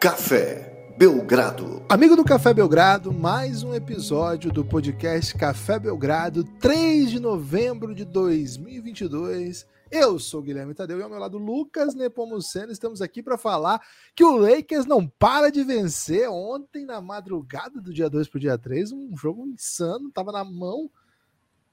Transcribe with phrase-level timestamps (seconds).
[0.00, 1.84] Café Belgrado.
[1.86, 8.06] Amigo do Café Belgrado, mais um episódio do podcast Café Belgrado, 3 de novembro de
[8.06, 9.66] 2022.
[9.90, 12.72] Eu sou Guilherme Tadeu e ao meu lado Lucas Nepomuceno.
[12.72, 13.78] Estamos aqui para falar
[14.16, 16.30] que o Lakers não para de vencer.
[16.30, 20.42] Ontem, na madrugada do dia 2 para o dia 3, um jogo insano, estava na
[20.42, 20.90] mão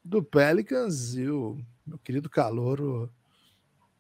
[0.04, 3.10] do Pelicans e o meu querido calouro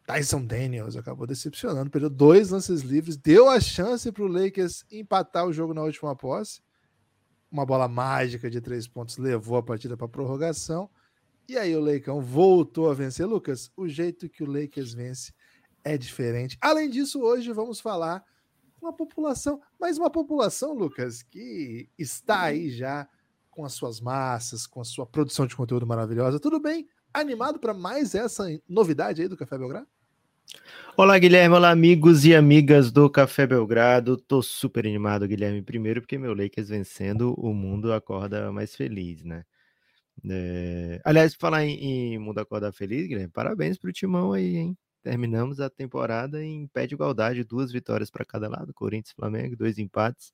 [0.08, 5.46] Tyson Daniels acabou decepcionando, perdeu dois lances livres, deu a chance para o Lakers empatar
[5.46, 6.62] o jogo na última posse.
[7.52, 10.90] Uma bola mágica de três pontos levou a partida para prorrogação.
[11.46, 13.28] E aí o Lakers voltou a vencer.
[13.28, 15.34] Lucas, o jeito que o Lakers vence
[15.84, 16.58] é diferente.
[16.62, 18.24] Além disso, hoje vamos falar
[18.80, 23.10] com a população, mas uma população, Lucas, que está aí já
[23.52, 26.40] com as suas massas, com a sua produção de conteúdo maravilhosa.
[26.40, 26.88] Tudo bem?
[27.14, 29.97] Animado para mais essa novidade aí do Café Belgrado?
[31.00, 31.56] Olá, Guilherme.
[31.56, 34.18] Olá, amigos e amigas do Café Belgrado.
[34.18, 35.62] Tô super animado, Guilherme.
[35.62, 39.46] Primeiro, porque meu Lakers vencendo, o mundo acorda mais feliz, né?
[40.28, 41.00] É...
[41.06, 44.78] Aliás, falar em, em mundo acorda feliz, Guilherme, parabéns pro timão aí, hein?
[45.04, 49.56] Terminamos a temporada em pé de igualdade, duas vitórias para cada lado, Corinthians e Flamengo,
[49.56, 50.34] dois empates.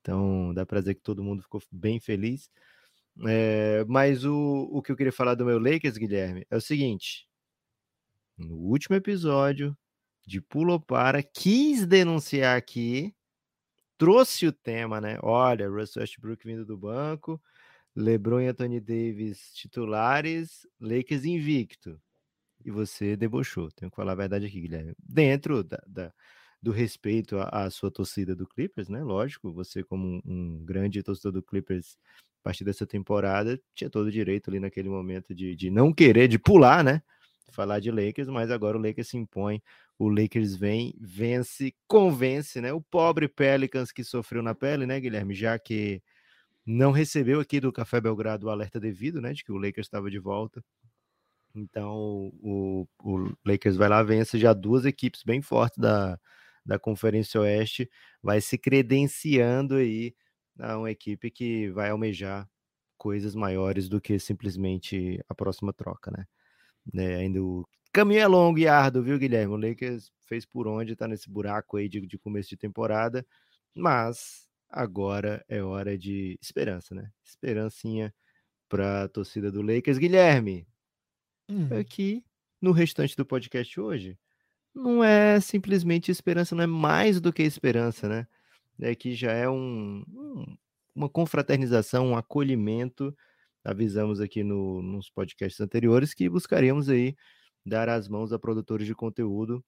[0.00, 2.50] Então, dá para dizer que todo mundo ficou bem feliz.
[3.26, 3.84] É...
[3.88, 7.28] Mas o, o que eu queria falar do meu Lakers, Guilherme, é o seguinte:
[8.36, 9.76] no último episódio
[10.26, 13.14] de Pulo Para, quis denunciar aqui,
[13.96, 15.18] trouxe o tema, né?
[15.22, 17.40] Olha, Russell Westbrook vindo do banco,
[17.94, 22.00] LeBron e Anthony Davis titulares, Lakers invicto.
[22.64, 23.70] E você debochou.
[23.70, 24.94] Tenho que falar a verdade aqui, Guilherme.
[24.98, 26.12] Dentro da, da
[26.60, 29.02] do respeito à, à, sua torcida do Clippers, né?
[29.02, 31.96] Lógico, você como um, um, grande torcedor do Clippers
[32.40, 36.26] a partir dessa temporada tinha todo o direito ali naquele momento de, de não querer,
[36.28, 37.02] de pular, né?
[37.50, 39.62] Falar de Lakers, mas agora o Lakers se impõe,
[39.98, 42.72] o Lakers vem, vence, convence, né?
[42.72, 45.34] O pobre Pelicans que sofreu na pele, né, Guilherme?
[45.34, 46.02] Já que
[46.66, 49.32] não recebeu aqui do Café Belgrado o alerta devido, né?
[49.32, 50.62] De que o Lakers estava de volta.
[51.54, 56.18] Então o, o Lakers vai lá, vence já duas equipes bem fortes da,
[56.64, 57.90] da Conferência Oeste,
[58.22, 60.14] vai se credenciando aí
[60.58, 62.48] a uma equipe que vai almejar
[62.98, 66.26] coisas maiores do que simplesmente a próxima troca, né?
[66.92, 67.16] Né?
[67.16, 69.54] Ainda o caminho é longo e árduo, viu, Guilherme?
[69.54, 73.26] O Lakers fez por onde, tá nesse buraco aí de, de começo de temporada,
[73.74, 77.10] mas agora é hora de esperança, né?
[77.24, 78.14] Esperancinha
[78.68, 79.98] para a torcida do Lakers.
[79.98, 80.66] Guilherme,
[81.48, 81.68] hum.
[81.78, 82.24] aqui
[82.60, 84.18] no restante do podcast hoje,
[84.74, 88.26] não é simplesmente esperança, não é mais do que esperança, né?
[88.80, 90.56] É que já é um, um
[90.96, 93.14] uma confraternização, um acolhimento
[93.66, 97.16] avisamos aqui no, nos podcasts anteriores que buscaríamos aí
[97.64, 99.62] dar as mãos a produtores de conteúdo.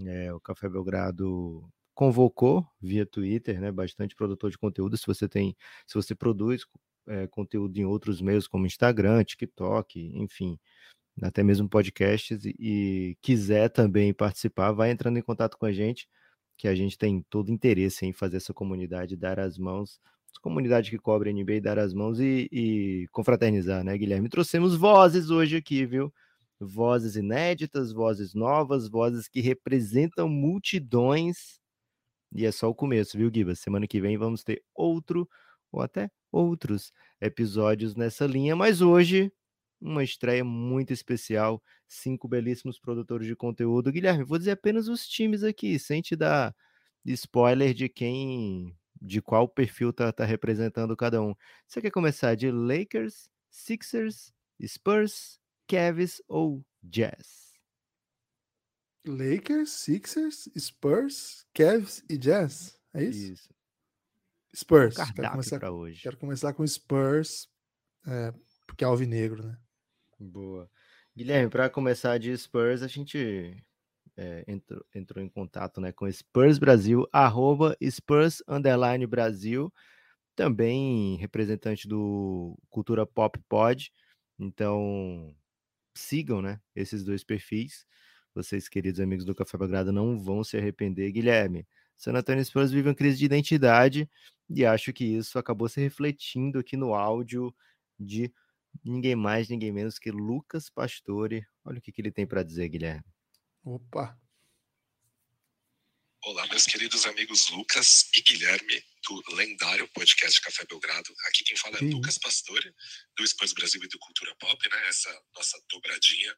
[0.00, 1.62] É, o Café Belgrado
[1.94, 4.96] convocou via Twitter, né, bastante produtor de conteúdo.
[4.96, 5.56] Se você tem,
[5.86, 6.66] se você produz
[7.06, 10.58] é, conteúdo em outros meios como Instagram, TikTok, enfim,
[11.22, 16.08] até mesmo podcasts e, e quiser também participar, vai entrando em contato com a gente,
[16.56, 20.00] que a gente tem todo interesse em fazer essa comunidade dar as mãos
[20.40, 24.28] comunidade que cobre NBA dar as mãos e, e confraternizar, né, Guilherme?
[24.28, 26.12] Trouxemos vozes hoje aqui, viu?
[26.58, 31.60] Vozes inéditas, vozes novas, vozes que representam multidões.
[32.34, 33.60] E é só o começo, viu, Gibas?
[33.60, 35.28] Semana que vem vamos ter outro
[35.70, 39.32] ou até outros episódios nessa linha, mas hoje
[39.80, 43.90] uma estreia muito especial, cinco belíssimos produtores de conteúdo.
[43.90, 46.54] Guilherme, vou dizer apenas os times aqui, sem te dar
[47.04, 51.34] spoiler de quem de qual perfil tá, tá representando cada um.
[51.66, 54.32] Você quer começar de Lakers, Sixers,
[54.64, 57.52] Spurs, Cavs ou Jazz?
[59.04, 62.78] Lakers, Sixers, Spurs, Cavs e Jazz.
[62.94, 63.32] É isso?
[63.32, 63.54] Isso.
[64.54, 64.98] Spurs.
[64.98, 66.02] Um quero começar, hoje.
[66.02, 67.48] quero começar com Spurs,
[68.06, 68.32] é,
[68.66, 69.58] porque é alvinegro, né?
[70.20, 70.70] Boa.
[71.16, 73.62] Guilherme, para começar de Spurs, a gente
[74.16, 79.72] é, entrou, entrou em contato né, com Spurs Brasil, arroba Spurs Underline Brasil,
[80.34, 83.92] também representante do Cultura Pop Pod.
[84.38, 85.34] Então,
[85.94, 87.86] sigam né, esses dois perfis.
[88.34, 91.12] Vocês, queridos amigos do Café Belgrado, não vão se arrepender.
[91.12, 91.66] Guilherme,
[91.96, 94.08] San Antonio Spurs vive uma crise de identidade
[94.48, 97.54] e acho que isso acabou se refletindo aqui no áudio
[97.98, 98.32] de
[98.84, 101.46] ninguém mais, ninguém menos que Lucas Pastore.
[101.64, 103.04] Olha o que, que ele tem para dizer, Guilherme.
[103.64, 104.18] Opa!
[106.24, 111.14] Olá, meus queridos amigos Lucas e Guilherme, do lendário podcast Café Belgrado.
[111.26, 111.90] Aqui quem fala é Sim.
[111.90, 112.74] Lucas Pastore,
[113.16, 114.88] do Spurs Brasil e do Cultura Pop, né?
[114.88, 116.36] Essa nossa dobradinha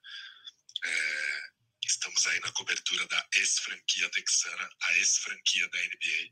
[0.85, 1.55] é,
[1.87, 6.31] Estamos aí na cobertura da ex-franquia texana, a ex-franquia da NBA,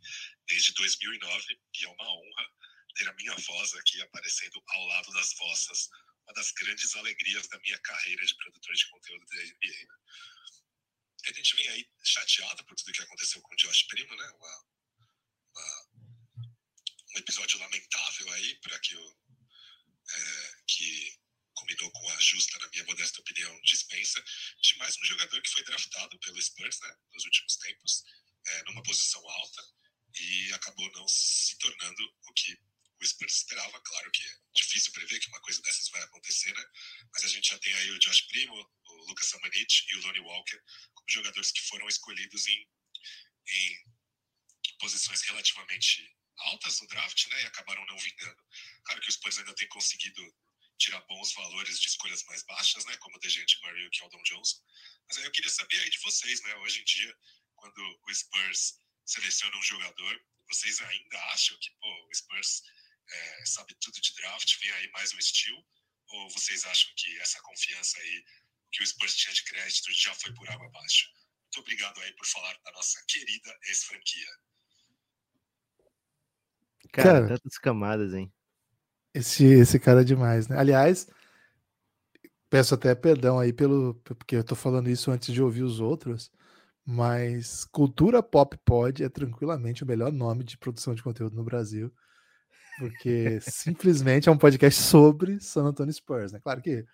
[0.48, 2.48] desde 2009, e é uma honra
[2.94, 5.88] ter a minha voz aqui aparecendo ao lado das vossas,
[6.24, 9.86] uma das grandes alegrias da minha carreira de produtor de conteúdo da NBA.
[11.24, 14.30] A gente vem aí chateado por tudo que aconteceu com o Josh Primo, né?
[14.30, 14.64] Uma,
[15.54, 15.88] uma,
[17.14, 19.16] um episódio lamentável aí para que o
[20.08, 21.22] é, que
[21.54, 24.22] combinou com a justa, na minha modesta opinião, dispensa
[24.60, 28.04] de mais um jogador que foi draftado pelo Spurs né, nos últimos tempos,
[28.46, 29.62] é, numa posição alta,
[30.18, 32.58] e acabou não se tornando o que
[33.00, 33.80] o Spurs esperava.
[33.80, 36.64] Claro que é difícil prever que uma coisa dessas vai acontecer, né?
[37.12, 38.54] Mas a gente já tem aí o Josh Primo,
[38.84, 40.62] o Lucas Samanit e o Lonnie Walker
[41.08, 42.68] jogadores que foram escolhidos em,
[43.48, 43.84] em
[44.78, 47.42] posições relativamente altas no draft, né?
[47.42, 48.42] E acabaram não vingando.
[48.84, 50.22] Claro que o Spurs ainda tem conseguido
[50.78, 52.96] tirar bons valores de escolhas mais baixas, né?
[52.98, 54.58] Como o Dejante Murray e o Keldon Johnson.
[55.08, 56.54] Mas aí eu queria saber aí de vocês, né?
[56.56, 57.16] Hoje em dia,
[57.54, 62.62] quando o Spurs seleciona um jogador, vocês ainda acham que, pô, o Spurs
[63.08, 65.64] é, sabe tudo de draft, vem aí mais um estilo?
[66.08, 68.24] Ou vocês acham que essa confiança aí,
[68.72, 71.08] que o Spurs tinha de crédito, já foi por água abaixo?
[71.44, 74.26] Muito obrigado aí por falar da nossa querida ex-franquia.
[76.92, 78.32] Cara, cara, tantas camadas, hein?
[79.14, 80.58] Esse, esse cara é demais, né?
[80.58, 81.06] Aliás,
[82.48, 86.30] peço até perdão aí pelo porque eu tô falando isso antes de ouvir os outros,
[86.84, 91.92] mas Cultura Pop Pod é tranquilamente o melhor nome de produção de conteúdo no Brasil,
[92.78, 96.40] porque simplesmente é um podcast sobre San Antonio Spurs, né?
[96.40, 96.84] Claro que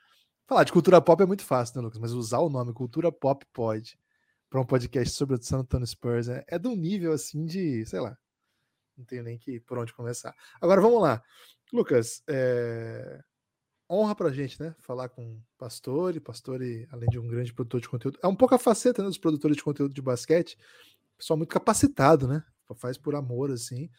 [0.48, 2.00] falar de cultura pop é muito fácil, né, Lucas?
[2.00, 3.98] Mas usar o nome Cultura Pop Pod
[4.48, 7.84] para um podcast sobre o San Antonio Spurs é, é de um nível assim de,
[7.84, 8.16] sei lá,
[8.96, 10.34] não tenho nem que por onde começar.
[10.58, 11.22] Agora vamos lá.
[11.70, 13.20] Lucas, é...
[13.90, 14.74] honra pra gente, né?
[14.78, 18.58] Falar com Pastore, Pastore, além de um grande produtor de conteúdo, é um pouco a
[18.58, 20.58] faceta né, dos produtores de conteúdo de basquete,
[21.18, 22.42] pessoal muito capacitado, né?
[22.76, 23.90] Faz por amor, assim,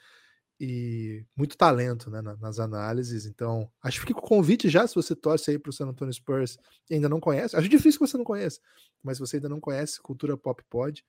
[0.60, 3.26] e muito talento né, nas análises.
[3.26, 6.14] Então, acho que fica o convite já, se você torce aí para o San Antonio
[6.14, 6.58] Spurs
[6.90, 7.56] e ainda não conhece.
[7.56, 8.60] Acho difícil que você não conheça,
[9.02, 11.04] mas se você ainda não conhece, Cultura Pop Pod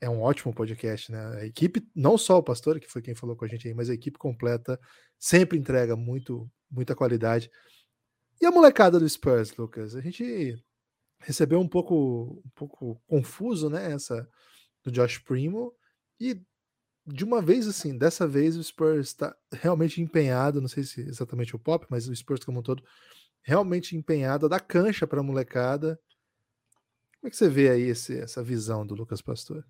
[0.00, 1.38] é um ótimo podcast, né?
[1.38, 3.88] A equipe, não só o Pastor, que foi quem falou com a gente aí, mas
[3.88, 4.78] a equipe completa
[5.18, 7.50] sempre entrega muito, muita qualidade.
[8.40, 9.94] E a molecada do Spurs, Lucas?
[9.94, 10.62] A gente
[11.20, 13.92] recebeu um pouco, um pouco confuso, né?
[13.92, 14.28] Essa
[14.82, 15.72] do Josh Primo
[16.20, 16.38] e
[17.06, 21.54] de uma vez assim, dessa vez o Spurs está realmente empenhado, não sei se exatamente
[21.54, 22.82] o Pop, mas o Spurs como um todo
[23.42, 26.00] realmente empenhado a dar cancha para a molecada.
[27.20, 29.64] Como é que você vê aí esse, essa visão do Lucas Pastor?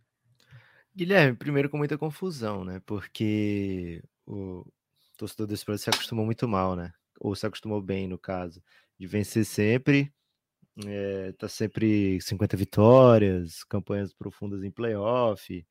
[0.95, 2.81] Guilherme, primeiro com muita confusão, né?
[2.87, 4.65] Porque o
[5.17, 6.93] torcedor do Spurs se acostumou muito mal, né?
[7.19, 8.63] Ou se acostumou bem, no caso,
[8.99, 10.13] de vencer sempre,
[10.87, 15.67] é, tá sempre 50 vitórias, campanhas profundas em playoff,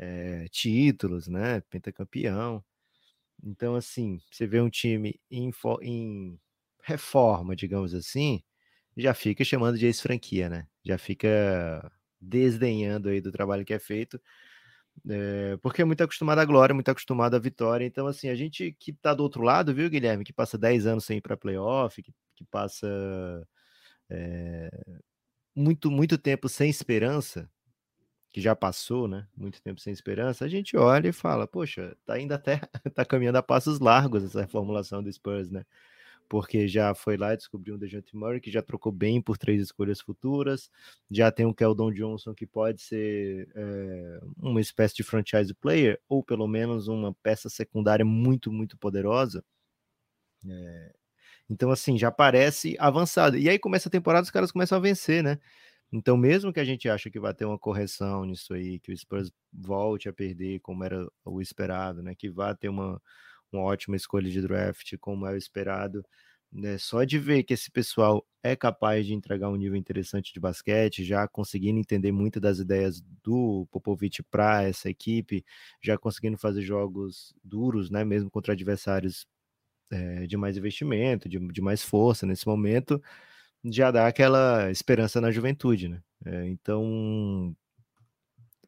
[0.00, 1.60] é, títulos, né?
[1.70, 2.64] Pentacampeão.
[3.42, 5.52] Então, assim, você vê um time em,
[5.82, 6.40] em
[6.82, 8.42] reforma, digamos assim,
[8.96, 10.68] já fica chamando de ex-franquia, né?
[10.84, 14.20] Já fica desdenhando aí do trabalho que é feito
[15.08, 17.84] é, porque é muito acostumado à glória, muito acostumado à vitória.
[17.84, 21.04] Então, assim, a gente que tá do outro lado, viu, Guilherme, que passa 10 anos
[21.04, 22.86] sem ir para playoff, que, que passa
[24.08, 24.70] é,
[25.54, 27.50] muito, muito tempo sem esperança,
[28.32, 29.26] que já passou, né?
[29.36, 32.58] Muito tempo sem esperança, a gente olha e fala, poxa, tá ainda até
[32.94, 35.64] tá caminhando a passos largos essa reformulação do Spurs, né?
[36.30, 39.60] porque já foi lá e descobriu um Dejante Murray que já trocou bem por três
[39.60, 40.70] escolhas futuras,
[41.10, 46.22] já tem um Keldon Johnson que pode ser é, uma espécie de franchise player, ou
[46.22, 49.44] pelo menos uma peça secundária muito, muito poderosa.
[50.48, 50.92] É,
[51.50, 53.36] então, assim, já parece avançado.
[53.36, 55.40] E aí começa a temporada, os caras começam a vencer, né?
[55.92, 58.96] Então, mesmo que a gente ache que vai ter uma correção nisso aí, que o
[58.96, 62.14] Spurs volte a perder como era o esperado, né?
[62.14, 63.02] Que vá ter uma,
[63.52, 66.04] uma ótima escolha de draft, como é o esperado.
[66.52, 66.78] Né?
[66.78, 71.04] Só de ver que esse pessoal é capaz de entregar um nível interessante de basquete,
[71.04, 75.44] já conseguindo entender muitas das ideias do Popovich para essa equipe,
[75.82, 78.04] já conseguindo fazer jogos duros, né?
[78.04, 79.26] mesmo contra adversários
[79.90, 83.02] é, de mais investimento, de, de mais força nesse momento,
[83.64, 85.88] já dá aquela esperança na juventude.
[85.88, 86.02] Né?
[86.24, 87.54] É, então,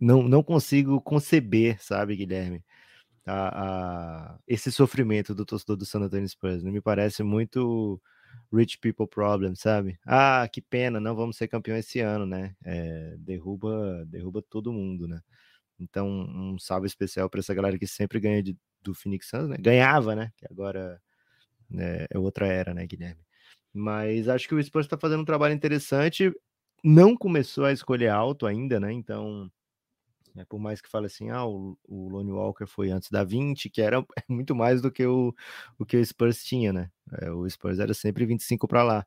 [0.00, 2.64] não, não consigo conceber, sabe, Guilherme,
[3.26, 6.62] a, a, esse sofrimento do torcedor do San Antonio Spurs.
[6.62, 6.70] Né?
[6.70, 8.00] Me parece muito
[8.52, 9.98] rich people problem, sabe?
[10.06, 12.54] Ah, que pena, não vamos ser campeão esse ano, né?
[12.64, 15.20] É, derruba, derruba todo mundo, né?
[15.78, 19.56] Então, um salve especial para essa galera que sempre ganha de, do Phoenix Suns, né?
[19.58, 20.32] Ganhava, né?
[20.36, 21.00] Que agora
[21.70, 23.20] né, é outra era, né, Guilherme?
[23.72, 26.32] Mas acho que o Spurs está fazendo um trabalho interessante.
[26.84, 28.92] não começou a escolher alto ainda, né?
[28.92, 29.50] Então,
[30.36, 33.70] é, por mais que fale assim, ah, o, o Lonnie Walker foi antes da 20,
[33.70, 35.34] que era muito mais do que o,
[35.78, 36.90] o que o Spurs tinha, né?
[37.20, 39.06] É, o Spurs era sempre 25 para lá.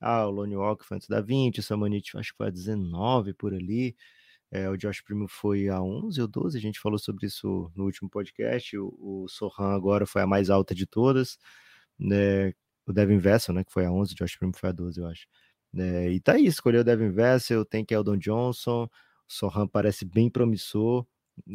[0.00, 3.34] Ah, o Lonnie Walker foi antes da 20, o Samanit acho que foi a 19
[3.34, 3.96] por ali.
[4.50, 7.84] É, o Josh Primo foi a 11 ou 12, a gente falou sobre isso no
[7.84, 8.76] último podcast.
[8.78, 11.38] O, o Sohan agora foi a mais alta de todas.
[11.98, 12.54] Né?
[12.86, 15.06] O Devin Vessel, né, que foi a 11, o Josh Primo foi a 12, eu
[15.06, 15.26] acho.
[15.76, 18.88] É, e tá aí, escolheu o Devin Vessel, tem Keldon Johnson, o
[19.28, 21.06] Sohan parece bem promissor.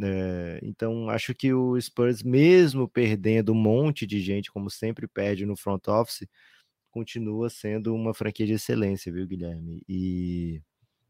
[0.04, 5.46] É, então acho que o Spurs, mesmo perdendo um monte de gente, como sempre perde
[5.46, 6.28] no front office,
[6.92, 9.84] continua sendo uma franquia de excelência, viu, Guilherme?
[9.88, 10.62] E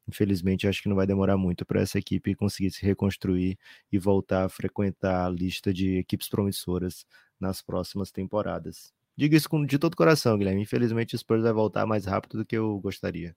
[0.07, 3.57] infelizmente acho que não vai demorar muito para essa equipe conseguir se reconstruir
[3.91, 7.05] e voltar a frequentar a lista de equipes promissoras
[7.39, 8.93] nas próximas temporadas.
[9.19, 10.61] Digo isso com, de todo coração, Guilherme.
[10.61, 13.35] Infelizmente o Spurs vai voltar mais rápido do que eu gostaria.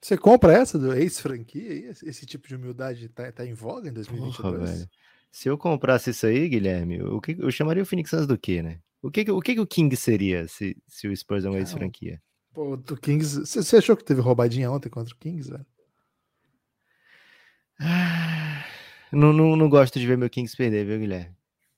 [0.00, 1.90] Você compra essa do ex-franquia?
[2.04, 4.70] Esse tipo de humildade tá, tá em voga em 2022?
[4.70, 4.90] Porra.
[5.32, 8.62] Se eu comprasse isso aí, Guilherme, o que, eu chamaria o Phoenix Suns do quê,
[8.62, 8.78] né?
[9.02, 12.22] O que, o que, o King seria se, se o Spurs é uma ex-franquia?
[12.52, 13.40] Pô, o Kings.
[13.40, 15.66] Você achou que teve roubadinha ontem contra o Kings, velho?
[17.80, 18.64] Ah,
[19.10, 21.34] não, não, não gosto de ver meu Kings perder, viu, Guilherme?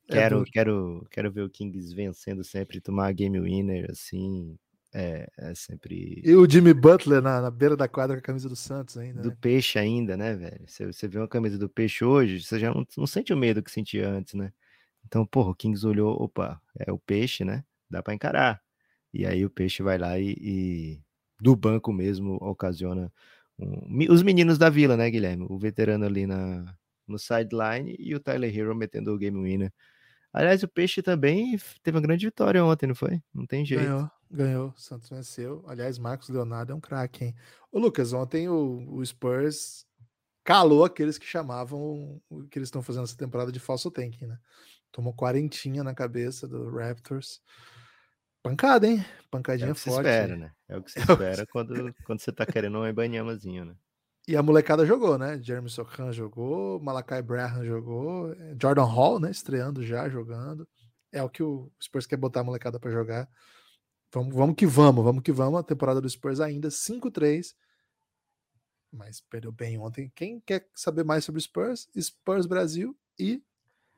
[0.09, 4.57] É quero, é quero, quero ver o Kings vencendo sempre, tomar game winner, assim.
[4.95, 6.23] É, é sempre.
[6.25, 9.21] E o Jimmy Butler na, na beira da quadra com a camisa do Santos ainda.
[9.21, 9.37] Do né?
[9.41, 10.63] peixe ainda, né, velho?
[10.67, 13.63] Você, você vê uma camisa do peixe hoje, você já não, não sente o medo
[13.63, 14.53] que sentia antes, né?
[15.05, 17.65] Então, porra, o Kings olhou, opa, é o peixe, né?
[17.91, 18.63] Dá para encarar.
[19.13, 21.01] E aí o peixe vai lá e, e
[21.41, 23.13] do banco mesmo ocasiona
[23.59, 23.99] um...
[24.11, 25.47] os meninos da vila, né, Guilherme?
[25.49, 26.75] O veterano ali na,
[27.07, 29.73] no sideline e o Tyler Hero metendo o game winner.
[30.37, 33.23] Aliás, o Peixe também teve uma grande vitória ontem, não foi?
[33.33, 33.83] Não tem jeito.
[33.83, 34.75] Ganhou, ganhou.
[34.77, 35.65] Santos venceu.
[35.67, 37.35] Aliás, Marcos Leonardo é um craque, hein?
[37.73, 39.87] Ô, Lucas, ontem o, o Spurs
[40.45, 44.39] calou aqueles que chamavam o que eles estão fazendo essa temporada de falso tanking, né?
[44.93, 47.41] Tomou quarentinha na cabeça do Raptors.
[48.43, 49.03] Pancada, hein?
[49.31, 50.07] Pancadinha é o que forte.
[50.07, 50.53] Se espera, né?
[50.69, 50.99] É o que se
[51.41, 53.75] espera quando, quando você tá querendo um banhamazinho, né?
[54.29, 55.41] E a molecada jogou, né?
[55.41, 59.31] Jeremy Sokan jogou, Malakai Braham jogou, Jordan Hall, né?
[59.31, 60.69] Estreando já, jogando.
[61.13, 63.29] É o que o Spurs quer botar a molecada para jogar.
[64.13, 65.61] Vamos, vamos que vamos, vamos que vamos.
[65.61, 67.55] A temporada do Spurs ainda 5-3.
[68.93, 70.11] Mas perdeu bem ontem.
[70.15, 71.89] Quem quer saber mais sobre Spurs?
[71.97, 73.43] Spurs Brasil e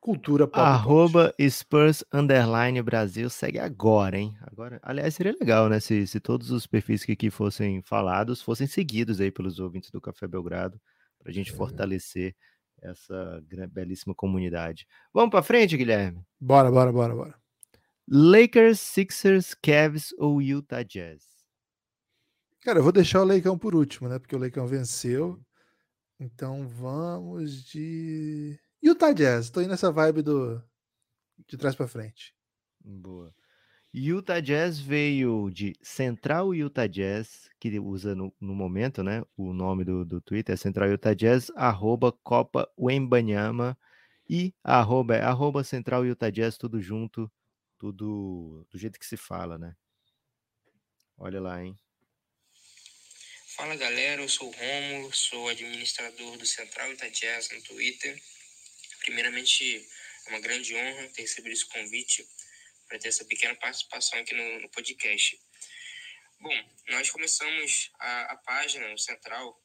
[0.09, 0.59] Cultura Pop.
[0.59, 3.29] Arroba Spurs Underline Brasil.
[3.29, 4.35] Segue agora, hein?
[4.41, 5.81] Agora, aliás, seria legal, né?
[5.81, 10.01] Se, se todos os perfis que aqui fossem falados fossem seguidos aí pelos ouvintes do
[10.01, 10.81] Café Belgrado,
[11.19, 11.55] para a gente é.
[11.55, 12.35] fortalecer
[12.81, 14.87] essa belíssima comunidade.
[15.13, 16.25] Vamos para frente, Guilherme?
[16.41, 17.35] Bora, bora, bora, bora.
[18.09, 21.23] Lakers, Sixers, Cavs ou Utah Jazz?
[22.63, 24.19] Cara, eu vou deixar o Leicão por último, né?
[24.19, 25.39] Porque o Leicão venceu.
[26.19, 30.63] Então vamos de Utah Jazz, tô indo nessa vibe do
[31.47, 32.35] de trás para frente.
[32.81, 33.35] Boa.
[33.93, 39.23] Utah Jazz veio de Central Utah Jazz, que usa no, no momento, né?
[39.37, 43.77] O nome do, do Twitter é Central Utah Jazz, arroba Copa Wembanyama
[44.29, 47.31] e arroba, é arroba Central Utah Jazz, tudo junto,
[47.79, 49.75] tudo do jeito que se fala, né?
[51.17, 51.75] Olha lá, hein?
[53.57, 58.21] Fala galera, eu sou o Romulo, sou administrador do Central Utah Jazz no Twitter.
[59.09, 59.89] Primeiramente,
[60.27, 62.29] é uma grande honra ter recebido esse convite
[62.87, 65.41] para ter essa pequena participação aqui no, no podcast.
[66.39, 69.59] Bom, nós começamos a, a, página no Central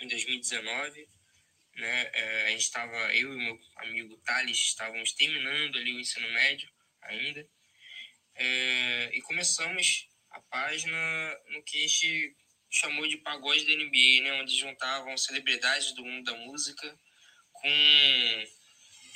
[0.00, 1.08] em 2019.
[1.76, 2.10] Né?
[2.12, 6.68] É, a gente estava, eu e meu amigo Thales, estávamos terminando ali o ensino médio
[7.02, 7.48] ainda.
[8.34, 12.36] É, e começamos a página no que a gente
[12.68, 14.32] chamou de pagode da NBA, né?
[14.42, 16.98] onde juntavam celebridades do mundo da música
[17.60, 18.44] com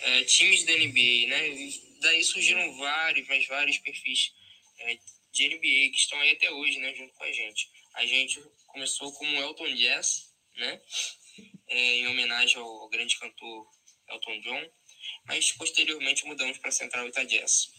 [0.01, 1.71] é, times da NBA, né?
[2.01, 4.33] Daí surgiram vários, mas vários perfis
[4.79, 4.99] é,
[5.33, 6.95] de NBA que estão aí até hoje, né?
[6.95, 7.71] Junto com a gente.
[7.95, 10.81] A gente começou como Elton Jazz, né?
[11.69, 13.67] É, em homenagem ao grande cantor
[14.09, 14.71] Elton John,
[15.27, 17.71] mas posteriormente mudamos para Central Utah Jazz.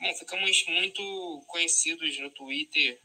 [0.00, 3.00] Bom, ficamos muito conhecidos no Twitter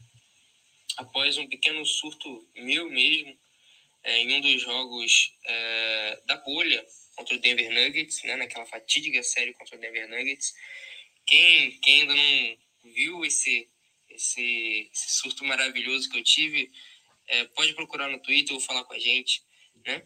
[0.96, 3.36] após um pequeno surto meu mesmo,
[4.04, 6.84] é, em um dos jogos é, da bolha
[7.16, 10.52] contra o Denver Nuggets, né, naquela fatídica série contra o Denver Nuggets.
[11.26, 12.58] Quem, quem ainda não
[12.92, 13.68] viu esse,
[14.10, 16.70] esse, esse surto maravilhoso que eu tive,
[17.28, 19.42] é, pode procurar no Twitter ou falar com a gente,
[19.86, 20.02] né?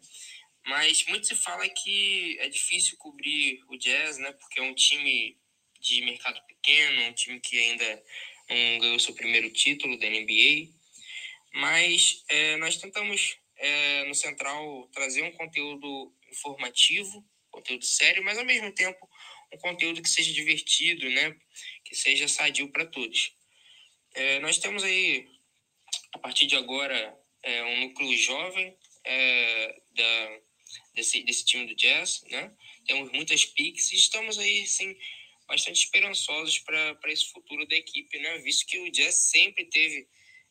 [0.65, 4.33] Mas muito se fala que é difícil cobrir o Jazz, né?
[4.33, 5.37] Porque é um time
[5.81, 8.05] de mercado pequeno, um time que ainda
[8.51, 10.69] não ganhou seu primeiro título da NBA.
[11.55, 18.45] Mas é, nós tentamos é, no Central trazer um conteúdo informativo, conteúdo sério, mas ao
[18.45, 19.09] mesmo tempo
[19.53, 21.37] um conteúdo que seja divertido, né?
[21.85, 23.33] Que seja sadio para todos.
[24.15, 25.29] É, nós temos aí,
[26.13, 30.41] a partir de agora, é, um núcleo jovem é, da,
[30.95, 32.55] desse, desse time do Jazz, né?
[32.87, 34.97] Temos muitas picks e estamos aí, sim,
[35.47, 38.39] bastante esperançosos para esse futuro da equipe, né?
[38.39, 40.07] Visto que o Jazz sempre teve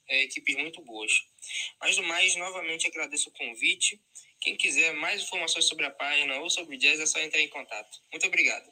[0.10, 1.12] é, equipes muito boas.
[1.82, 4.02] Mas do mais, novamente agradeço o convite.
[4.40, 7.50] Quem quiser mais informações sobre a página ou sobre o Jazz é só entrar em
[7.50, 7.98] contato.
[8.12, 8.70] Muito obrigado.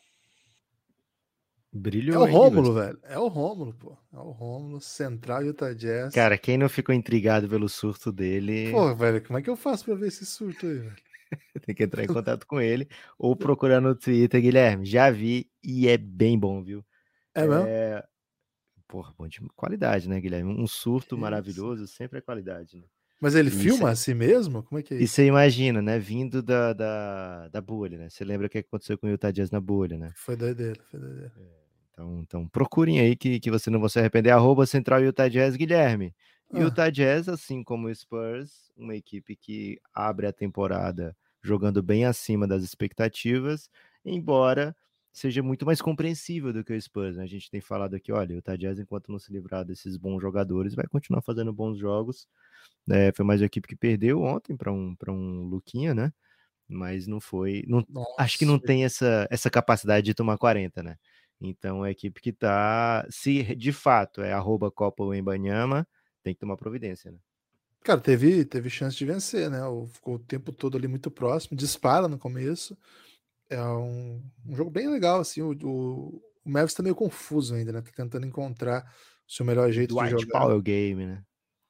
[1.78, 3.00] Brilho é o Rômulo, velho.
[3.04, 3.98] É o Rômulo, pô.
[4.14, 6.14] É o Rômulo, Central Utah Jazz.
[6.14, 8.72] Cara, quem não ficou intrigado pelo surto dele.
[8.72, 10.96] Pô, velho, como é que eu faço pra ver esse surto aí, velho?
[11.66, 12.88] Tem que entrar em contato com ele
[13.20, 14.86] ou procurar no Twitter, Guilherme.
[14.86, 16.86] Já vi e é bem bom, viu?
[17.34, 17.66] É mesmo?
[17.68, 18.04] É...
[18.96, 20.54] Porra, bom de qualidade, né, Guilherme?
[20.54, 22.84] Um surto maravilhoso sempre é qualidade, né?
[23.20, 24.64] Mas ele e filma assim mesmo?
[24.64, 25.04] Como é que é isso?
[25.04, 26.00] E você imagina, né?
[26.00, 28.10] Vindo da, da, da bolha, né?
[28.10, 30.14] Você lembra o que aconteceu com o Utah Jazz na bolha, né?
[30.16, 31.34] Foi doideira, foi doideira.
[31.38, 31.42] É.
[31.92, 34.30] Então, então procurem aí que, que você não vai se arrepender.
[34.30, 36.16] Arroba Central Utah Jazz Guilherme.
[36.50, 36.60] Ah.
[36.60, 42.48] Utah Jazz, assim como o Spurs, uma equipe que abre a temporada jogando bem acima
[42.48, 43.70] das expectativas,
[44.06, 44.74] embora
[45.16, 47.16] seja muito mais compreensível do que o Spurs.
[47.16, 47.24] Né?
[47.24, 50.76] A gente tem falado aqui, olha, o Jazz, enquanto não se livrar desses bons jogadores,
[50.76, 52.28] vai continuar fazendo bons jogos.
[52.90, 56.12] É, foi mais uma equipe que perdeu ontem para um, um Luquinha, né?
[56.68, 57.64] Mas não foi.
[57.66, 57.86] Não,
[58.20, 60.98] acho que não tem essa, essa capacidade de tomar 40, né?
[61.40, 65.88] Então, a equipe que está, se de fato é arroba Copa Wembanyama,
[66.24, 67.18] tem que tomar providência, né?
[67.86, 69.60] Cara, teve, teve chance de vencer, né?
[69.94, 72.78] Ficou o tempo todo ali muito próximo, dispara no começo.
[73.50, 75.42] É um, um jogo bem legal, assim.
[75.42, 77.82] O, o, o Mavis tá meio confuso ainda, né?
[77.82, 78.84] Tá tentando encontrar
[79.28, 80.40] o seu melhor jeito Dwight de jogar.
[80.42, 81.24] Power game, né?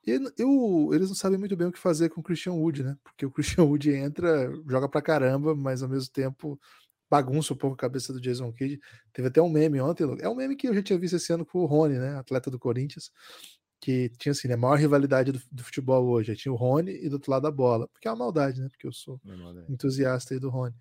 [0.08, 2.96] E eu, eles não sabem muito bem o que fazer com o Christian Wood, né?
[3.04, 6.60] Porque o Christian Wood entra, joga pra caramba, mas ao mesmo tempo
[7.10, 8.80] bagunça um pouco a cabeça do Jason Kidd.
[9.14, 11.46] Teve até um meme ontem, é um meme que eu já tinha visto esse ano
[11.46, 13.12] com o Rony, né, atleta do Corinthians,
[13.80, 16.92] que tinha assim, né, a maior rivalidade do, do futebol hoje, aí tinha o Rony
[16.92, 19.72] e do outro lado a bola, porque é uma maldade, né, porque eu sou é
[19.72, 20.76] entusiasta aí do Rony.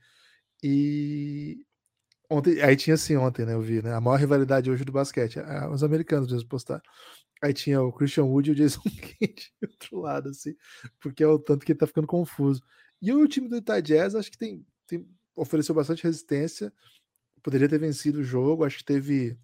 [0.66, 1.66] E
[2.30, 5.38] ontem, aí tinha assim ontem, né, eu vi, né, a maior rivalidade hoje do basquete,
[5.72, 6.82] os americanos mesmo postaram.
[7.42, 8.80] Aí tinha o Christian Wood e o Jason
[9.20, 10.56] Kidd do outro lado, assim,
[11.00, 12.62] porque é o tanto que ele tá ficando confuso.
[13.02, 16.72] E o time do Utah Jazz, acho que tem, tem ofereceu bastante resistência,
[17.42, 19.38] poderia ter vencido o jogo, acho que teve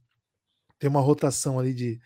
[0.78, 2.00] tem uma rotação ali de.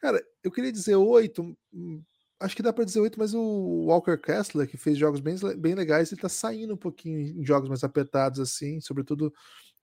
[0.00, 2.02] Cara, eu queria dizer oito, hum,
[2.44, 5.74] acho que dá para dizer oito, mas o Walker Kessler, que fez jogos bem, bem
[5.74, 9.32] legais, ele tá saindo um pouquinho em jogos mais apertados, assim, sobretudo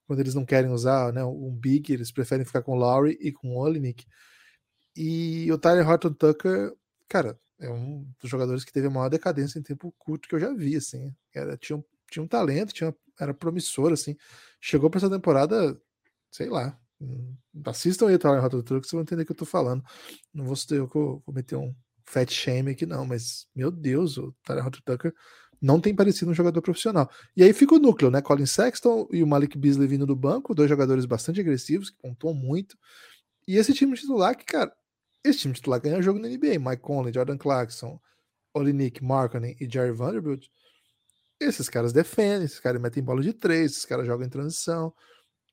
[0.05, 3.31] quando eles não querem usar né, um big, eles preferem ficar com o Lowry e
[3.31, 4.05] com o Olinik.
[4.95, 6.73] E o Tyler Horton Tucker,
[7.07, 10.39] cara, é um dos jogadores que teve a maior decadência em tempo curto que eu
[10.39, 11.15] já vi, assim.
[11.33, 14.17] Era, tinha, um, tinha um talento, tinha era promissor, assim.
[14.59, 15.79] Chegou para essa temporada,
[16.29, 16.77] sei lá.
[16.99, 19.83] Hum, assistam aí o Tyler Hot Truck, vocês vão entender o que eu tô falando.
[20.33, 20.87] Não vou eu
[21.25, 21.73] cometer um
[22.11, 25.13] fat shame aqui, não, mas meu Deus, o Tyler Hot Tucker
[25.61, 27.09] não tem parecido um jogador profissional.
[27.35, 28.21] E aí fica o núcleo, né?
[28.21, 32.33] Colin Sexton e o Malik Beasley vindo do banco, dois jogadores bastante agressivos, que pontuam
[32.33, 32.77] muito.
[33.47, 34.73] E esse time titular, que, cara,
[35.23, 36.59] esse time titular ganha jogo na NBA.
[36.59, 37.99] Mike Conley, Jordan Clarkson,
[38.53, 40.47] Olinik, Markkanen e Jerry Vanderbilt
[41.41, 44.93] esses caras defendem, esses caras metem bola de três, esses caras jogam em transição.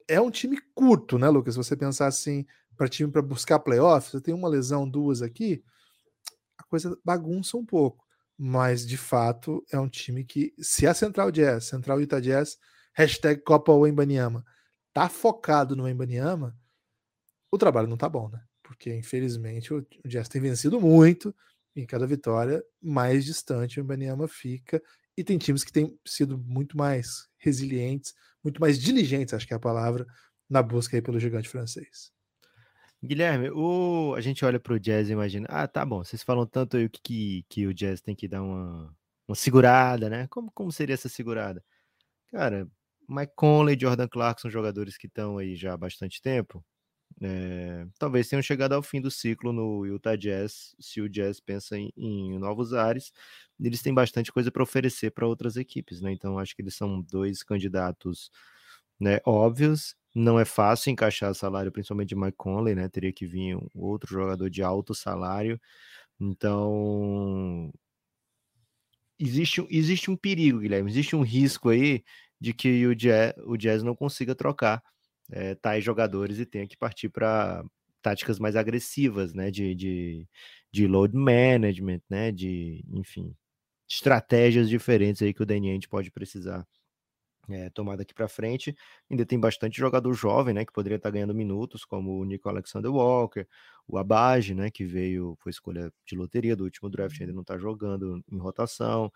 [0.07, 1.55] É um time curto, né, Lucas?
[1.55, 5.63] Se você pensar assim, para time para buscar playoffs, você tem uma lesão, duas aqui,
[6.69, 8.05] coisa bagunça um pouco.
[8.37, 12.57] Mas, de fato, é um time que, se a Central Jazz, Central Utah Jazz,
[12.95, 14.45] hashtag Copa Wembanyama,
[14.93, 16.57] tá focado no Wembanyama,
[17.51, 18.41] o trabalho não tá bom, né?
[18.63, 21.35] Porque, infelizmente, o Jazz tem vencido muito,
[21.75, 24.83] em cada vitória, mais distante o Wembanyama fica,
[25.17, 29.57] e tem times que têm sido muito mais resilientes, muito mais diligentes, acho que é
[29.57, 30.07] a palavra,
[30.49, 32.13] na busca aí pelo gigante francês.
[33.03, 34.15] Guilherme, o...
[34.17, 36.89] a gente olha para o Jazz e imagina, ah, tá bom, vocês falam tanto aí
[36.89, 38.93] que, que, que o Jazz tem que dar uma,
[39.29, 40.27] uma segurada, né?
[40.29, 41.65] Como, como seria essa segurada?
[42.31, 42.69] Cara,
[43.09, 46.65] Mike Conley Jordan Clarkson são jogadores que estão aí já há bastante tempo.
[47.21, 51.77] É, talvez tenham chegado ao fim do ciclo no Utah Jazz, se o Jazz pensa
[51.79, 53.13] em, em novos ares,
[53.61, 56.13] eles têm bastante coisa para oferecer para outras equipes, né?
[56.13, 58.31] Então acho que eles são dois candidatos,
[59.01, 59.97] né, óbvios.
[60.15, 62.89] Não é fácil encaixar salário, principalmente de Mike Conley, né?
[62.89, 65.61] Teria que vir um outro jogador de alto salário.
[66.21, 67.73] Então
[69.19, 72.03] existe, existe um perigo, Guilherme, existe um risco aí
[72.41, 74.83] de que o Jazz, o Jazz não consiga trocar
[75.31, 77.65] é, tais jogadores e tenha que partir para
[78.03, 79.51] táticas mais agressivas, né?
[79.51, 80.27] De, de,
[80.73, 82.33] de load management, né?
[82.33, 83.35] De, enfim,
[83.91, 86.67] estratégias diferentes aí que o Danny pode precisar
[87.49, 88.77] é, tomar daqui para frente.
[89.11, 92.49] Ainda tem bastante jogador jovem, né, que poderia estar tá ganhando minutos, como o Nico
[92.49, 93.47] Alexander Walker,
[93.87, 97.59] o Abage, né, que veio, foi escolha de loteria do último draft, ainda não está
[97.59, 99.13] jogando em rotação.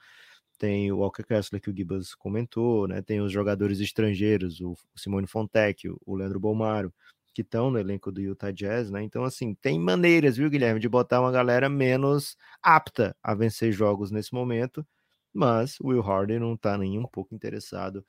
[0.58, 5.26] Tem o Walker Kessler, que o Gibas comentou, né, tem os jogadores estrangeiros, o Simone
[5.26, 6.92] Fontec, o Leandro Bolmaro,
[7.34, 9.02] que estão no elenco do Utah Jazz, né?
[9.02, 14.10] Então, assim, tem maneiras, viu, Guilherme, de botar uma galera menos apta a vencer jogos
[14.10, 14.86] nesse momento,
[15.32, 18.04] mas o Will Harden não está nem um pouco interessado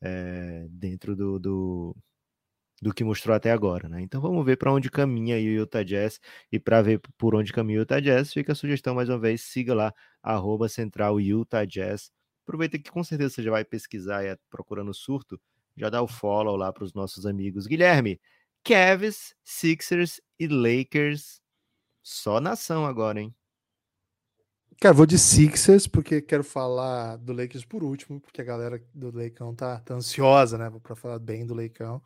[0.00, 1.96] é, dentro do, do,
[2.82, 4.02] do, que mostrou até agora, né?
[4.02, 6.20] Então vamos ver para onde caminha o Utah Jazz
[6.52, 9.42] e para ver por onde caminha o Utah Jazz, fica a sugestão mais uma vez,
[9.42, 12.10] siga lá arroba central Utah Jazz.
[12.44, 15.40] Aproveita que com certeza você já vai pesquisar e procurando surto,
[15.76, 17.66] já dá o follow lá para os nossos amigos.
[17.66, 18.20] Guilherme,
[18.64, 21.40] Cavs, Sixers e Lakers.
[22.02, 23.34] Só nação agora, hein?
[24.78, 29.10] Cara, vou de Sixers, porque quero falar do Lakers por último, porque a galera do
[29.10, 32.02] Leicão tá, tá ansiosa, né, para falar bem do Leicão.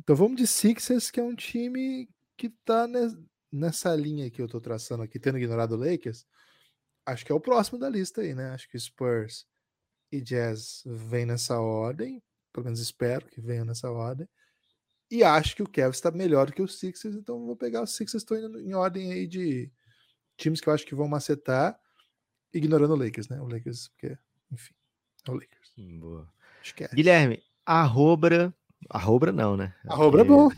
[0.00, 2.88] Então vamos de Sixers, que é um time que tá
[3.52, 6.26] nessa linha que eu tô traçando aqui, tendo ignorado o Lakers.
[7.06, 8.50] Acho que é o próximo da lista aí, né?
[8.50, 9.46] Acho que Spurs
[10.10, 12.20] e Jazz vem nessa ordem,
[12.52, 14.28] pelo menos espero que venham nessa ordem.
[15.08, 17.94] E acho que o Cavs está melhor do que o Sixers, então vou pegar os
[17.94, 19.70] Sixers, estou indo em ordem aí de
[20.36, 21.78] times que eu acho que vão macetar,
[22.52, 23.40] ignorando o Lakers, né?
[23.40, 24.16] O Lakers, porque,
[24.50, 24.74] enfim,
[25.26, 25.72] é o Lakers.
[25.98, 26.28] Boa.
[26.62, 26.94] Esquece.
[26.94, 28.54] Guilherme, arrobra.
[28.90, 29.74] Arrobra não, né?
[29.86, 30.50] Arrobra é bom.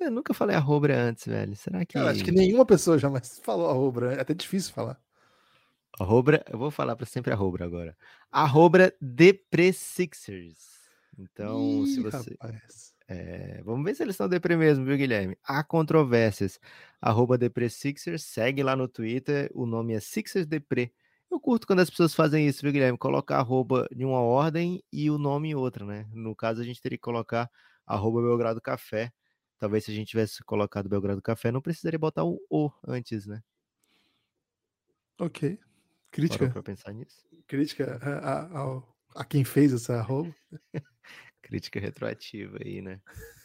[0.00, 1.56] Eu nunca falei arrobra antes, velho.
[1.56, 1.94] Será que.
[1.94, 4.14] Cara, acho que nenhuma pessoa jamais falou arrobra.
[4.14, 5.00] É até difícil falar.
[5.98, 7.96] Arrobra, eu vou falar para sempre arrobra agora.
[8.30, 10.78] Arrobra Depre Sixers.
[11.18, 12.36] Então, Ih, se você.
[12.40, 12.94] Rapaz.
[13.10, 15.36] É, vamos ver se eles estão depre mesmo, viu, Guilherme?
[15.42, 16.60] Há controvérsias.
[17.00, 20.92] Arroba DepreSixers, segue lá no Twitter, o nome é Sixers Depre.
[21.30, 22.98] Eu curto quando as pessoas fazem isso, viu, Guilherme?
[22.98, 26.06] Colocar arroba em uma ordem e o nome em outra, né?
[26.12, 27.50] No caso, a gente teria que colocar
[27.86, 29.10] arroba Belgrado Café.
[29.58, 33.42] Talvez se a gente tivesse colocado Belgrado Café, não precisaria botar o O antes, né?
[35.18, 35.58] Ok.
[36.10, 36.48] Crítica.
[36.48, 37.26] para pensar nisso?
[37.46, 38.82] Crítica a, a,
[39.16, 40.34] a, quem fez essa arroba.
[41.48, 43.00] Crítica retroativa aí, né?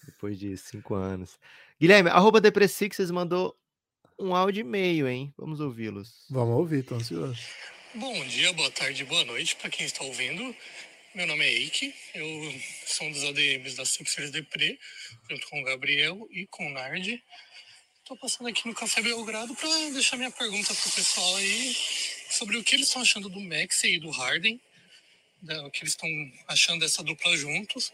[0.05, 1.39] Depois de cinco anos.
[1.79, 3.57] Guilherme, arroba Depressixes mandou
[4.19, 5.33] um áudio e meio, hein?
[5.37, 6.25] Vamos ouvi-los.
[6.29, 7.39] Vamos ouvir, tô ansioso.
[7.95, 10.53] Bom dia, boa tarde, boa noite para quem está ouvindo.
[11.15, 12.25] Meu nome é Eike, eu
[12.85, 14.77] sou um dos ADMs da Sixers Depre,
[15.29, 17.23] junto com o Gabriel e com o Nardi.
[17.99, 21.73] Estou passando aqui no Café Belgrado para deixar minha pergunta pro pessoal aí
[22.29, 24.59] sobre o que eles estão achando do Max e do Harden
[25.43, 26.09] né, que eles estão
[26.47, 27.91] achando dessa dupla juntos.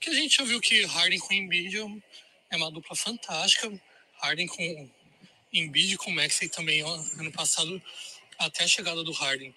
[0.00, 1.76] Que a gente já viu que Harden com Embiid
[2.50, 3.70] é uma dupla fantástica.
[4.20, 4.90] Harden com
[5.52, 7.82] Embiid com Maxey também ó, ano passado
[8.38, 9.54] até a chegada do Harden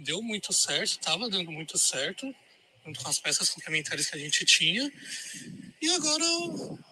[0.00, 2.34] deu muito certo, estava dando muito certo,
[2.84, 4.90] junto com as peças complementares que a gente tinha.
[5.80, 6.24] E agora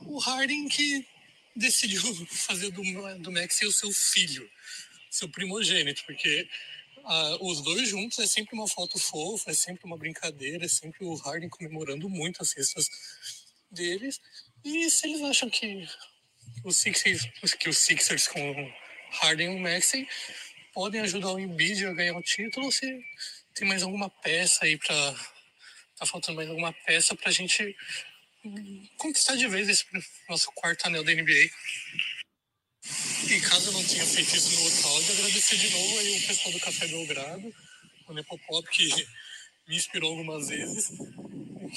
[0.03, 1.07] o Harden que
[1.55, 2.83] decidiu fazer do,
[3.19, 4.49] do Maxey o seu filho,
[5.11, 6.49] seu primogênito, porque
[7.05, 11.05] ah, os dois juntos é sempre uma foto fofa, é sempre uma brincadeira, é sempre
[11.05, 12.88] o Harden comemorando muito as cestas
[13.71, 14.21] deles.
[14.65, 15.88] E se eles acham que
[16.65, 18.73] os Sixers, que os Sixers com
[19.21, 20.07] Harden e o Maxey
[20.73, 22.87] podem ajudar o Embiid a ganhar o título, se
[23.55, 25.15] tem mais alguma peça aí para
[25.99, 27.77] tá faltando mais alguma peça para a gente
[28.97, 29.85] conquistar de vez esse
[30.29, 31.51] nosso quarto anel da NBA.
[33.28, 36.26] E caso eu não tenha feito isso no outro áudio, agradecer de novo aí o
[36.26, 37.55] pessoal do Café Belgrado,
[38.09, 38.88] o Nepopop, que
[39.68, 40.88] me inspirou algumas vezes,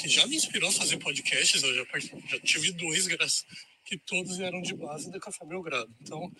[0.01, 1.85] que já me inspirou a fazer podcasts, eu já,
[2.29, 3.45] já tive dois, graças,
[3.85, 5.93] que todos eram de base do Café Belgrado.
[6.01, 6.31] Então,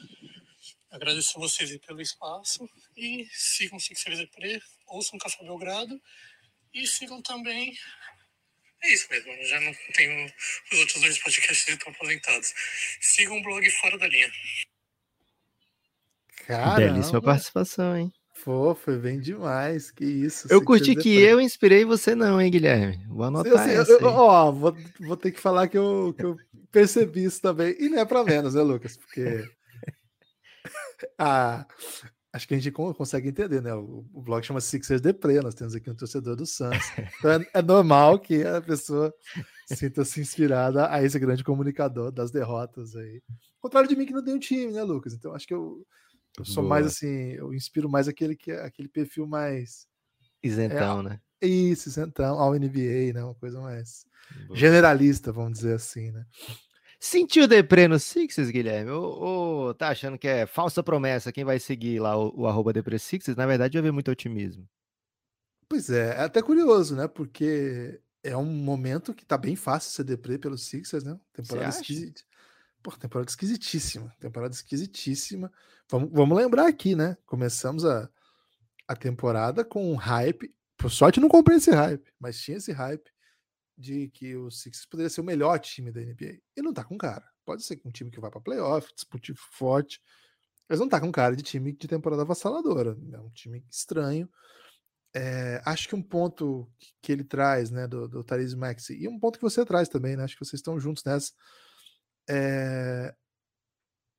[0.91, 6.01] agradeço a vocês pelo espaço e sigam o Sixers Pre, ouçam Café Belgrado
[6.73, 7.77] e sigam também
[8.85, 10.31] é isso mesmo, eu já não tenho.
[10.71, 12.53] Os outros dois podcasts estão aposentados.
[13.01, 14.31] Sigam o blog Fora da Linha.
[16.47, 16.75] Caramba.
[16.75, 18.12] Belíssima participação, hein?
[18.43, 20.47] Pô, foi bem demais, que isso.
[20.51, 21.31] Eu curti que depois.
[21.31, 23.03] eu inspirei você não, hein, Guilherme?
[23.08, 26.36] Vou anotar eu, eu, Ó, vou, vou ter que falar que eu, que eu
[26.71, 27.75] percebi isso também.
[27.79, 28.97] E não é para menos, né, Lucas?
[28.97, 29.49] Porque
[31.17, 31.65] a,
[32.34, 33.73] acho que a gente consegue entender, né?
[33.73, 36.84] O, o blog chama Sixers Depre, nós temos aqui um torcedor do Suns.
[37.17, 39.13] Então é, é, normal que a pessoa
[39.65, 43.23] sinta-se inspirada a esse grande comunicador das derrotas aí.
[43.29, 45.13] Ao contrário de mim que não tem um time, né, Lucas?
[45.13, 45.86] Então acho que eu,
[46.38, 46.76] eu sou Boa.
[46.76, 49.88] mais assim, eu inspiro mais aquele que aquele perfil mais
[50.43, 51.19] isentão, é, né?
[51.41, 53.24] Isso, isentão, ao NBA, né?
[53.24, 54.06] Uma coisa mais
[54.48, 54.58] Boa.
[54.58, 56.26] generalista, vamos dizer assim, né?
[57.00, 58.91] Sentiu deprê no Sixes, Guilherme?
[58.91, 62.74] Ou, ou, tá achando que é falsa promessa quem vai seguir lá o, o arroba
[62.74, 63.36] deprê Sixes?
[63.36, 64.67] Na verdade, eu vi muito otimismo.
[65.67, 67.08] Pois é, é até curioso, né?
[67.08, 71.19] Porque é um momento que tá bem fácil ser deprê pelos Sixers, né?
[71.34, 72.21] Temporada esquisita.
[72.86, 74.15] Pô, temporada esquisitíssima.
[74.19, 75.52] Temporada esquisitíssima.
[75.89, 77.17] Vamos, vamos lembrar aqui, né?
[77.26, 78.08] Começamos a,
[78.88, 80.54] a temporada com um hype.
[80.78, 83.10] Por sorte, não comprei esse hype, mas tinha esse hype
[83.76, 86.38] de que o Sixers poderia ser o melhor time da NBA.
[86.56, 87.28] E não tá com cara.
[87.43, 90.00] Pode ser um time que vai para playoff, dispute forte,
[90.69, 92.95] mas não tá com cara de time de temporada avassaladora.
[93.13, 94.30] É um time estranho.
[95.12, 96.71] É, acho que um ponto
[97.02, 100.15] que ele traz, né, do, do Therese Maxi, e um ponto que você traz também,
[100.15, 100.24] né?
[100.24, 101.32] Acho que vocês estão juntos nessa.
[102.27, 103.13] É...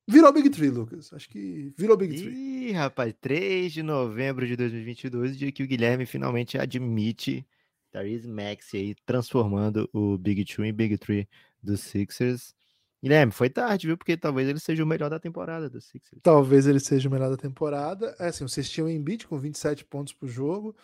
[0.09, 1.11] Virou Big Tree, Lucas.
[1.11, 2.69] Acho que virou Big Tree.
[2.69, 7.45] Ih, rapaz, 3 de novembro de 2022, dia que o Guilherme finalmente admite
[7.91, 11.27] Therese Maxi aí transformando o Big Two em Big Tree
[11.61, 12.55] dos Sixers.
[13.03, 13.97] Guilherme, foi tarde, viu?
[13.97, 16.21] Porque talvez ele seja o melhor da temporada do Sixers.
[16.23, 18.15] Talvez ele seja o melhor da temporada.
[18.19, 20.75] É assim, vocês tinham o Embiid com 27 pontos por jogo.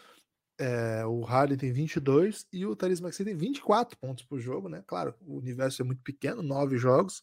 [0.64, 4.82] É, o Harden tem 22 e o Therese Maxey tem 24 pontos por jogo, né?
[4.88, 7.22] Claro, o universo é muito pequeno, nove jogos.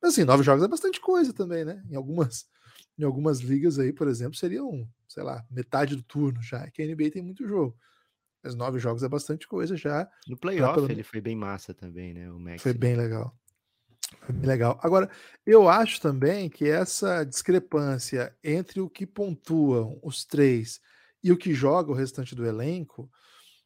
[0.00, 1.82] Mas assim, nove jogos é bastante coisa também, né?
[1.90, 2.46] Em algumas,
[2.96, 6.70] em algumas ligas aí, por exemplo, seriam, sei lá, metade do turno já.
[6.70, 7.76] Que a NBA tem muito jogo.
[8.40, 10.08] Mas nove jogos é bastante coisa já.
[10.28, 10.88] No playoff pelo...
[10.88, 12.30] ele foi bem massa também, né?
[12.30, 12.62] O Max.
[12.62, 13.36] Foi bem legal.
[14.44, 14.78] Legal.
[14.80, 15.10] Agora,
[15.44, 20.80] eu acho também que essa discrepância entre o que pontuam os três
[21.26, 23.10] e o que joga o restante do elenco,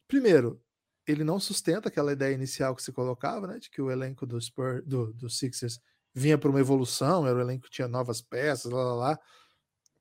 [0.07, 0.59] primeiro,
[1.05, 4.39] ele não sustenta aquela ideia inicial que se colocava, né, de que o elenco do,
[4.83, 5.79] do, do Sixers
[6.11, 9.19] vinha para uma evolução, era o elenco que tinha novas peças, lá, lá, lá.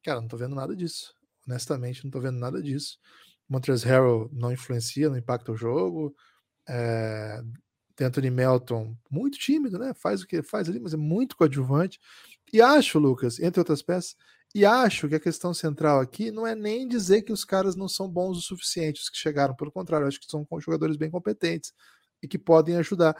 [0.02, 1.14] Cara, não tô vendo nada disso.
[1.46, 2.98] Honestamente, não tô vendo nada disso.
[3.46, 6.16] Montrezl Harrell não influencia, não impacta o jogo.
[6.66, 7.42] É,
[8.00, 9.92] Anthony Melton, muito tímido, né?
[9.92, 12.00] Faz o que faz ali, mas é muito coadjuvante.
[12.50, 14.16] E acho, Lucas, entre outras peças,
[14.54, 17.88] e acho que a questão central aqui não é nem dizer que os caras não
[17.88, 21.72] são bons o suficiente, os que chegaram, pelo contrário, acho que são jogadores bem competentes
[22.22, 23.16] e que podem ajudar.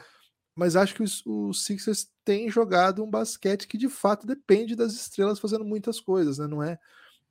[0.55, 5.39] Mas acho que os Sixers têm jogado um basquete que de fato depende das estrelas
[5.39, 6.47] fazendo muitas coisas, né?
[6.47, 6.77] Não é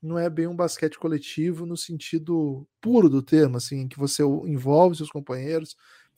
[0.02, 4.96] não é bem um basquete coletivo no sentido puro do termo, assim, que você envolve
[4.96, 5.76] seus companheiros,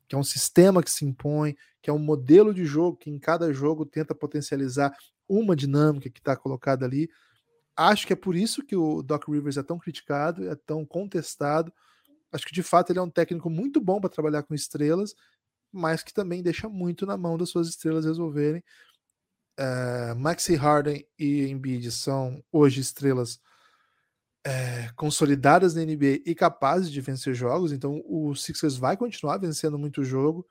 [0.09, 3.19] que é um sistema que se impõe, que é um modelo de jogo que em
[3.19, 4.93] cada jogo tenta potencializar
[5.29, 7.09] uma dinâmica que está colocada ali.
[7.77, 11.73] Acho que é por isso que o Doc Rivers é tão criticado, é tão contestado.
[12.31, 15.15] Acho que de fato ele é um técnico muito bom para trabalhar com estrelas,
[15.71, 18.63] mas que também deixa muito na mão das suas estrelas resolverem.
[19.59, 23.41] Uh, Maxi Harden e Embiid são hoje estrelas
[24.45, 29.79] é, consolidadas na NBA e capazes de vencer jogos, então o Sixers vai continuar vencendo
[29.79, 30.47] muito jogo,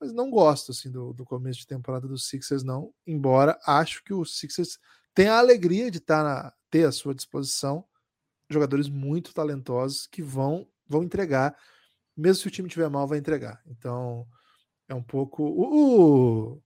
[0.00, 4.14] mas não gosto assim do, do começo de temporada dos Sixers não, embora acho que
[4.14, 4.78] o Sixers
[5.14, 7.84] tem a alegria de estar tá na, ter à sua disposição
[8.50, 11.56] jogadores muito talentosos que vão vão entregar,
[12.16, 13.62] mesmo se o time tiver mal, vai entregar.
[13.66, 14.26] Então
[14.88, 16.62] é um pouco o, o,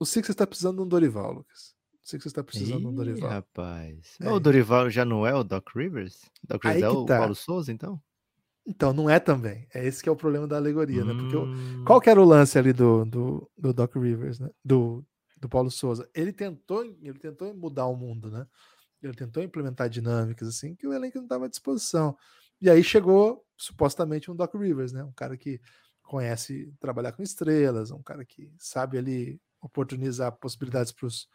[0.00, 1.76] o Sixers está precisando de um Dorival, Lucas.
[2.10, 3.28] Que você está precisando de um Dorival.
[3.28, 4.16] Rapaz.
[4.18, 4.30] É.
[4.30, 6.22] O Dorival já não é o Doc Rivers?
[6.42, 7.18] Doc Rivers é o tá.
[7.18, 8.00] Paulo Souza, então?
[8.66, 9.66] Então, não é também.
[9.74, 11.06] É esse que é o problema da alegoria, hum...
[11.06, 11.14] né?
[11.14, 14.48] Porque o, qual que era o lance ali do, do, do Doc Rivers, né?
[14.64, 15.04] Do,
[15.40, 16.08] do Paulo Souza.
[16.14, 18.46] Ele tentou, ele tentou mudar o mundo, né?
[19.02, 22.16] Ele tentou implementar dinâmicas assim que o elenco não estava à disposição.
[22.60, 25.04] E aí chegou supostamente um Doc Rivers, né?
[25.04, 25.60] Um cara que
[26.02, 31.28] conhece trabalhar com estrelas, um cara que sabe ali oportunizar possibilidades para os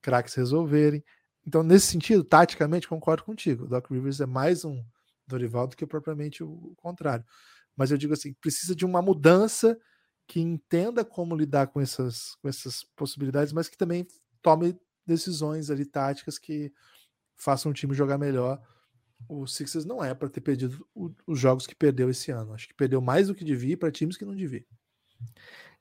[0.00, 1.04] craques resolverem.
[1.46, 3.64] Então, nesse sentido, taticamente, concordo contigo.
[3.64, 4.82] O Doc Rivers é mais um
[5.26, 7.24] Dorival do que propriamente o contrário.
[7.76, 9.78] Mas eu digo assim, precisa de uma mudança
[10.26, 14.06] que entenda como lidar com essas, com essas possibilidades, mas que também
[14.40, 16.72] tome decisões ali táticas que
[17.34, 18.60] façam o time jogar melhor.
[19.28, 20.86] O Sixers não é para ter perdido
[21.26, 22.52] os jogos que perdeu esse ano.
[22.54, 24.64] Acho que perdeu mais do que devia para times que não devia.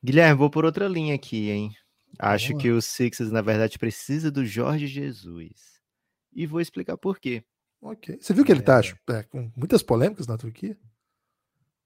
[0.03, 1.75] Guilherme, vou por outra linha aqui, hein?
[2.19, 5.79] Acho que o Sixers, na verdade, precisa do Jorge Jesus.
[6.33, 7.43] E vou explicar por quê.
[7.81, 8.17] Ok.
[8.21, 9.13] Você viu que ele tá é...
[9.13, 10.77] é, com muitas polêmicas na Turquia?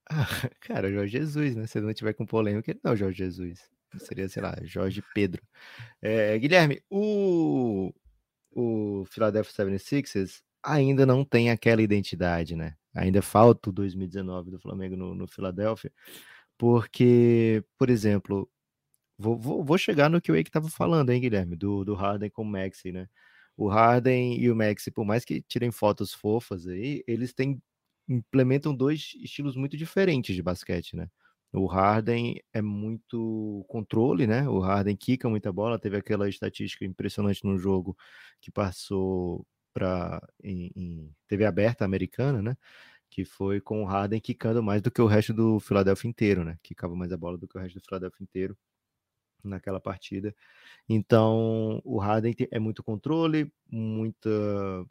[0.10, 0.28] Ah,
[0.62, 1.68] cara, Jorge Jesus, né?
[1.68, 3.70] Se não tiver com polêmica, ele não é Jorge Jesus.
[3.98, 5.42] Seria, sei lá, Jorge Pedro.
[6.02, 7.94] É, Guilherme, o,
[8.52, 12.76] o Philadelphia 76ers ainda não tem aquela identidade, né?
[12.94, 15.92] Ainda falta o 2019 do Flamengo no, no Philadelphia,
[16.58, 18.50] porque, por exemplo,
[19.18, 22.30] Vou, vou, vou chegar no que o Eike estava falando, hein, Guilherme, do, do Harden
[22.30, 23.08] com o Maxi, né?
[23.56, 27.62] O Harden e o Maxi, por mais que tirem fotos fofas aí, eles têm
[28.08, 31.10] implementam dois estilos muito diferentes de basquete, né?
[31.54, 34.48] O Harden é muito controle, né?
[34.50, 37.98] O Harden quica muita bola, teve aquela estatística impressionante no jogo
[38.42, 42.58] que passou para em, em TV aberta americana, né?
[43.10, 46.58] que foi com o Harden quicando mais do que o resto do Philadelphia inteiro, né?
[46.62, 48.58] Quicava mais a bola do que o resto do Philadelphia inteiro
[49.48, 50.36] naquela partida.
[50.90, 54.30] Então, o Harden é muito controle, muita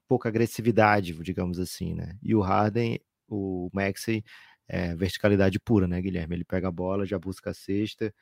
[0.08, 2.18] pouca agressividade, digamos assim, né?
[2.22, 4.24] E o Harden, o Maxey,
[4.68, 6.36] é verticalidade pura, né, Guilherme?
[6.36, 8.14] Ele pega a bola, já busca a cesta,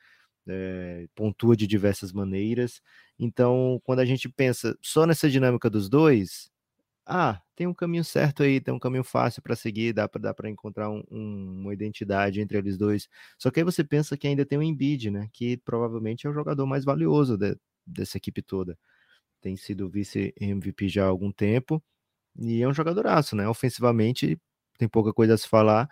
[0.47, 2.81] é, pontua de diversas maneiras.
[3.19, 6.51] Então, quando a gente pensa só nessa dinâmica dos dois,
[7.05, 10.89] ah, tem um caminho certo aí, tem um caminho fácil para seguir, dá para encontrar
[10.89, 13.09] um, um, uma identidade entre eles dois.
[13.37, 15.29] Só que aí você pensa que ainda tem o Embiid, né?
[15.33, 18.77] Que provavelmente é o jogador mais valioso de, dessa equipe toda.
[19.41, 21.83] Tem sido vice-MVP já há algum tempo
[22.39, 23.47] e é um jogadoraço, né?
[23.47, 24.39] Ofensivamente
[24.77, 25.89] tem pouca coisa a se falar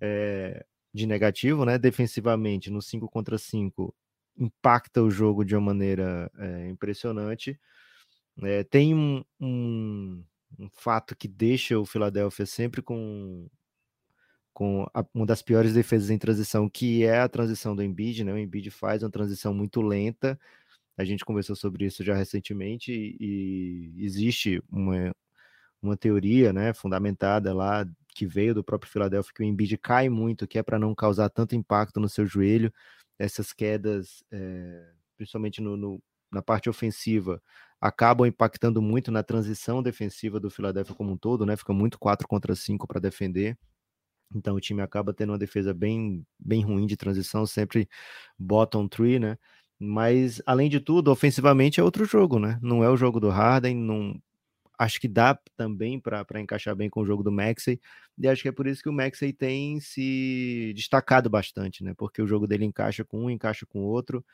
[0.00, 1.78] é, de negativo, né?
[1.78, 3.94] Defensivamente, no 5 contra 5,
[4.38, 7.58] impacta o jogo de uma maneira é, impressionante.
[8.42, 10.24] É, tem um, um
[10.58, 13.48] um fato que deixa o Philadelphia sempre com,
[14.52, 18.32] com a, uma das piores defesas em transição, que é a transição do Embiid, né?
[18.32, 20.38] O Embiid faz uma transição muito lenta.
[20.96, 25.14] A gente conversou sobre isso já recentemente e, e existe uma,
[25.82, 30.46] uma teoria, né, fundamentada lá que veio do próprio Philadelphia que o Embiid cai muito,
[30.46, 32.72] que é para não causar tanto impacto no seu joelho.
[33.18, 37.42] Essas quedas, é, principalmente no, no, na parte ofensiva,
[37.80, 41.56] acabam impactando muito na transição defensiva do Philadelphia como um todo, né?
[41.56, 43.56] Fica muito 4 contra 5 para defender.
[44.34, 47.88] Então o time acaba tendo uma defesa bem, bem ruim de transição, sempre
[48.38, 49.36] bottom three, né?
[49.78, 52.58] Mas além de tudo, ofensivamente é outro jogo, né?
[52.62, 54.20] Não é o jogo do Harden, não
[54.78, 57.80] acho que dá também para encaixar bem com o jogo do Maxey.
[58.18, 61.94] E acho que é por isso que o Maxey tem se destacado bastante, né?
[61.96, 64.24] Porque o jogo dele encaixa com um, encaixa com o outro.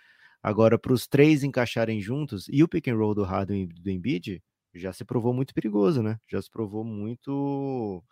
[0.42, 3.90] Agora, para os três encaixarem juntos, e o pick and roll do Harden e do
[3.90, 4.42] Embiid
[4.74, 6.18] já se provou muito perigoso, né?
[6.28, 8.02] Já se provou muito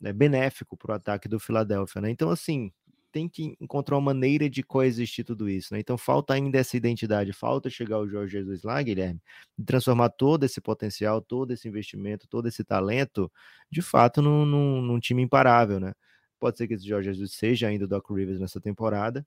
[0.00, 2.10] né, benéfico para o ataque do Philadelphia, né?
[2.10, 2.72] Então, assim,
[3.12, 5.80] tem que encontrar uma maneira de coexistir tudo isso, né?
[5.80, 9.20] Então, falta ainda essa identidade, falta chegar o Jorge Jesus lá, Guilherme,
[9.58, 13.30] e transformar todo esse potencial, todo esse investimento, todo esse talento,
[13.70, 15.92] de fato, num, num, num time imparável, né?
[16.38, 19.26] Pode ser que esse Jorge Jesus seja ainda o Doc Rivers nessa temporada,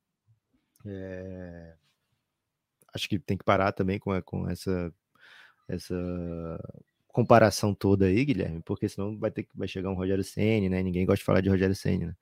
[0.85, 1.75] é,
[2.93, 4.93] acho que tem que parar também com, com essa,
[5.67, 5.95] essa
[7.07, 10.83] comparação toda aí, Guilherme, porque senão vai ter que vai chegar um Rogério Senna, né?
[10.83, 12.15] Ninguém gosta de falar de Rogério Senna, né?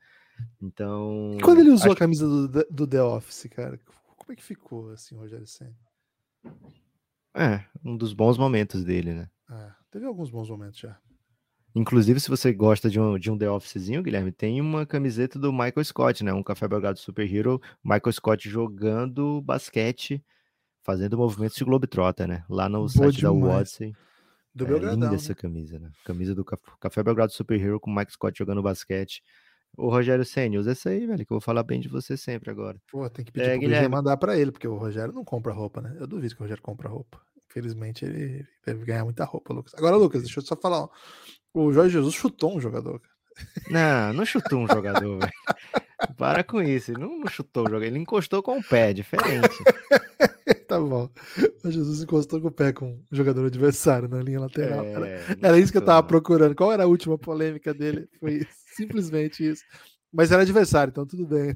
[0.62, 1.38] Então.
[1.40, 3.80] E quando ele usou a camisa do, do The Office, cara,
[4.18, 5.76] como é que ficou assim, Rogério Senna?
[7.34, 9.30] É, um dos bons momentos dele, né?
[9.50, 10.98] É, teve alguns bons momentos já.
[11.74, 15.54] Inclusive, se você gosta de um, de um The Officezinho, Guilherme, tem uma camiseta do
[15.54, 16.34] Michael Scott, né?
[16.34, 20.22] Um Café Belgrado Super Hero, Michael Scott jogando basquete
[20.84, 22.44] fazendo movimentos de Globetrotter, né?
[22.50, 23.42] Lá no Boa site demais.
[23.42, 23.92] da Watson.
[24.54, 25.92] Do é, Belgradão, linda essa camisa, né?
[26.04, 29.24] Camisa do Café Belgrado Super Hero com o Mike Scott jogando basquete.
[29.78, 32.52] O Rogério Senna, usa essa aí, velho, que eu vou falar bem de você sempre
[32.52, 32.78] agora.
[32.92, 35.54] Pô, tem que pedir é, pro Guilherme mandar para ele, porque o Rogério não compra
[35.54, 35.96] roupa, né?
[35.98, 37.22] Eu duvido que o Rogério compra roupa.
[37.50, 39.74] Infelizmente, ele deve ganhar muita roupa, Lucas.
[39.76, 40.82] Agora, Lucas, deixa eu só falar.
[40.82, 40.90] Ó.
[41.54, 43.02] O Jorge Jesus chutou um jogador.
[43.70, 45.32] Não, não chutou um jogador, velho.
[46.18, 46.92] Para com isso.
[46.92, 49.56] Ele não, não chutou o jogador, ele encostou com o pé, diferente.
[50.72, 51.10] tá bom.
[51.66, 54.86] O Jesus encostou com o pé com o jogador adversário na linha lateral.
[54.86, 55.08] É, era,
[55.42, 56.56] era isso que eu tava procurando.
[56.56, 58.08] Qual era a última polêmica dele?
[58.20, 59.64] Foi simplesmente isso.
[60.14, 61.56] Mas era adversário, então tudo bem.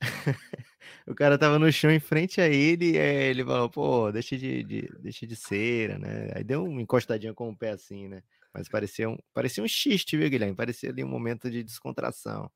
[1.06, 4.62] o cara tava no chão em frente a ele e ele falou, pô, deixa de,
[4.62, 6.30] de, deixa de cera, né?
[6.34, 8.22] Aí deu uma encostadinha com o pé assim, né?
[8.52, 10.54] Mas parecia um, parecia um xiste, viu, Guilherme?
[10.54, 12.50] Parecia ali um momento de descontração.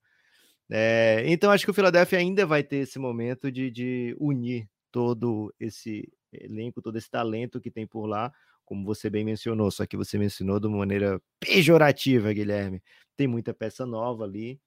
[0.70, 5.54] É, então acho que o Philadelphia ainda vai ter esse momento de, de unir todo
[5.58, 8.32] esse elenco, todo esse talento que tem por lá,
[8.64, 12.82] como você bem mencionou, só que você mencionou de uma maneira pejorativa, Guilherme.
[13.16, 14.60] Tem muita peça nova ali.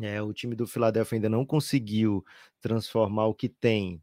[0.00, 2.24] É, o time do Philadelphia ainda não conseguiu
[2.60, 4.02] transformar o que tem,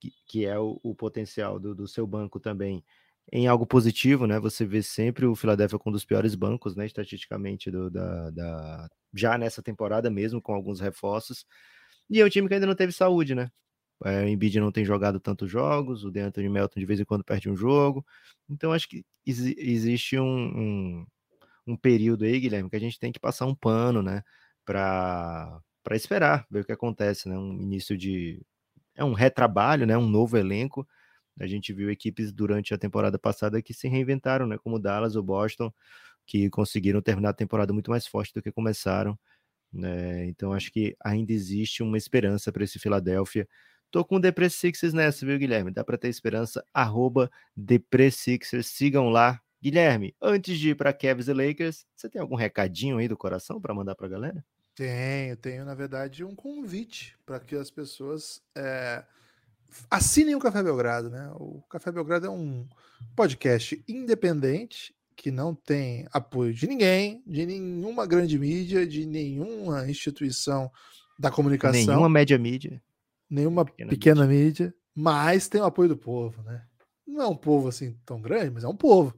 [0.00, 2.84] que, que é o, o potencial do, do, seu banco também,
[3.32, 4.38] em algo positivo, né?
[4.40, 6.86] Você vê sempre o Philadelphia com um dos piores bancos, né?
[6.86, 11.46] Estatisticamente, do, da, da, já nessa temporada mesmo, com alguns reforços.
[12.08, 13.50] E é um time que ainda não teve saúde, né?
[14.04, 17.24] É, o Embiid não tem jogado tantos jogos, o DeAnthony Melton de vez em quando
[17.24, 18.04] perde um jogo.
[18.48, 21.06] Então acho que ex existe um, um,
[21.66, 24.22] um, período aí, Guilherme, que a gente tem que passar um pano, né?
[24.64, 27.38] Para esperar, ver o que acontece, né?
[27.38, 28.40] Um início de.
[28.96, 29.96] É um retrabalho, né?
[29.98, 30.86] Um novo elenco.
[31.38, 34.58] A gente viu equipes durante a temporada passada que se reinventaram, né?
[34.58, 35.72] Como o Dallas, o Boston,
[36.26, 39.18] que conseguiram terminar a temporada muito mais forte do que começaram.
[39.72, 40.26] Né?
[40.26, 43.48] Então acho que ainda existe uma esperança para esse Philadelphia
[43.90, 45.70] Tô com o Depre Sixers nessa, viu, Guilherme?
[45.70, 46.64] Dá para ter esperança.
[46.72, 48.66] Arroba Depre Sixers.
[48.66, 53.06] Sigam lá Guilherme, antes de ir para Cavs e Lakers, você tem algum recadinho aí
[53.06, 54.44] do coração para mandar para a galera?
[54.74, 59.04] Tenho, tenho, na verdade, um convite para que as pessoas é,
[59.90, 61.30] assinem o Café Belgrado, né?
[61.34, 62.66] O Café Belgrado é um
[63.14, 70.72] podcast independente que não tem apoio de ninguém, de nenhuma grande mídia, de nenhuma instituição
[71.18, 71.84] da comunicação.
[71.84, 72.80] Nenhuma média mídia.
[73.30, 74.66] Nenhuma pequena, pequena mídia.
[74.66, 76.66] mídia, mas tem o apoio do povo, né?
[77.06, 79.16] Não é um povo assim tão grande, mas é um povo.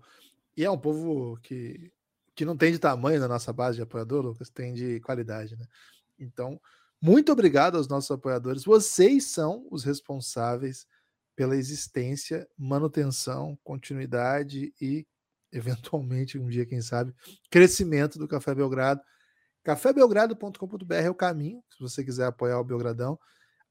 [0.56, 1.90] E é um povo que,
[2.34, 5.66] que não tem de tamanho na nossa base de apoiador, Lucas, tem de qualidade, né?
[6.18, 6.60] Então,
[7.00, 8.64] muito obrigado aos nossos apoiadores.
[8.64, 10.86] Vocês são os responsáveis
[11.34, 15.06] pela existência, manutenção, continuidade e
[15.52, 17.14] eventualmente, um dia, quem sabe,
[17.50, 19.02] crescimento do Café Belgrado.
[19.62, 23.18] cafébelgrado.com.br é o caminho, se você quiser apoiar o Belgradão.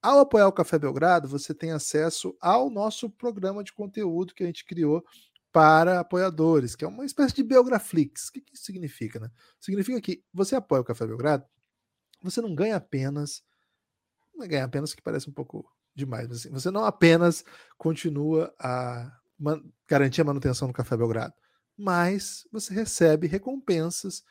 [0.02, 4.46] Ao apoiar o Café Belgrado, você tem acesso ao nosso programa de conteúdo que a
[4.48, 5.06] gente criou
[5.52, 8.30] para apoiadores, que é uma espécie de Belgraflix.
[8.30, 9.30] O que, que isso significa, né?
[9.60, 11.46] Significa que você apoia o Café Belgrado,
[12.22, 13.44] você não ganha apenas.
[14.34, 17.44] Não ganha apenas, que parece um pouco demais, mas assim, você não apenas
[17.78, 19.12] continua a
[19.88, 21.34] garantir a manutenção do Café Belgrado
[21.82, 24.24] mas você recebe recompensas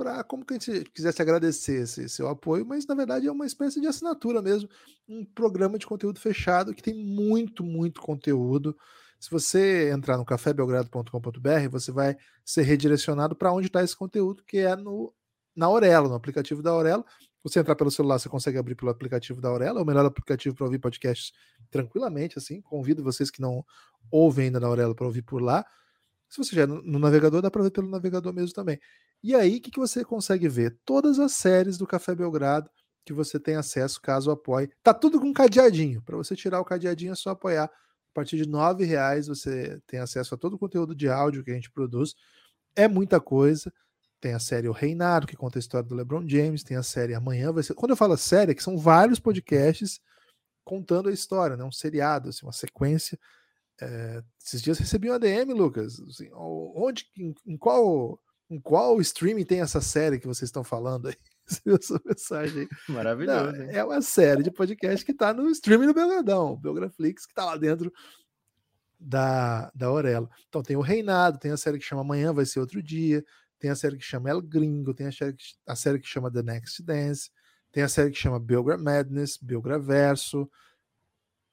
[0.00, 3.44] para como que a gente quisesse agradecer esse seu apoio, mas na verdade é uma
[3.44, 4.66] espécie de assinatura mesmo,
[5.06, 8.74] um programa de conteúdo fechado que tem muito, muito conteúdo.
[9.20, 14.56] Se você entrar no cafébelgrado.com.br, você vai ser redirecionado para onde está esse conteúdo, que
[14.56, 15.12] é no
[15.54, 17.04] na Aurelo, no aplicativo da Aurelo.
[17.42, 20.56] Você entrar pelo celular, você consegue abrir pelo aplicativo da Aurelo, é o melhor aplicativo
[20.56, 21.32] para ouvir podcasts
[21.70, 22.62] tranquilamente, assim.
[22.62, 23.62] Convido vocês que não
[24.10, 25.62] ouvem ainda na Aurelo para ouvir por lá.
[26.30, 28.80] Se você já é no, navegador, dá para ver pelo navegador mesmo também.
[29.22, 30.78] E aí, o que, que você consegue ver?
[30.84, 32.70] Todas as séries do Café Belgrado
[33.04, 34.70] que você tem acesso caso apoie.
[34.82, 36.02] Tá tudo com cadeadinho.
[36.02, 37.64] Para você tirar o cadeadinho é só apoiar.
[37.64, 41.50] A partir de R$ reais você tem acesso a todo o conteúdo de áudio que
[41.50, 42.14] a gente produz.
[42.76, 43.72] É muita coisa.
[44.20, 46.62] Tem a série O Reinado, que conta a história do LeBron James.
[46.62, 47.74] Tem a série Amanhã vai ser.
[47.74, 50.00] Quando eu falo série, é que são vários podcasts
[50.64, 51.64] contando a história, né?
[51.64, 53.18] Um seriado, assim, uma sequência
[53.80, 56.00] é, esses dias recebi um ADM, Lucas.
[56.00, 61.08] Assim, onde, em, em, qual, em qual streaming tem essa série que vocês estão falando
[61.08, 61.16] aí?
[61.80, 62.68] essa mensagem.
[62.88, 63.52] Maravilhoso.
[63.52, 67.44] Não, é uma série de podcast que está no streaming do Belgradão, Belgraflix, que está
[67.44, 67.92] lá dentro
[68.98, 70.28] da, da Aurelo.
[70.48, 73.24] Então tem o Reinado, tem a série que chama Amanhã Vai Ser Outro Dia,
[73.58, 76.30] tem a série que chama El Gringo, tem a série que, a série que chama
[76.30, 77.30] The Next Dance,
[77.70, 80.50] tem a série que chama Belgra Madness, Belgra Verso,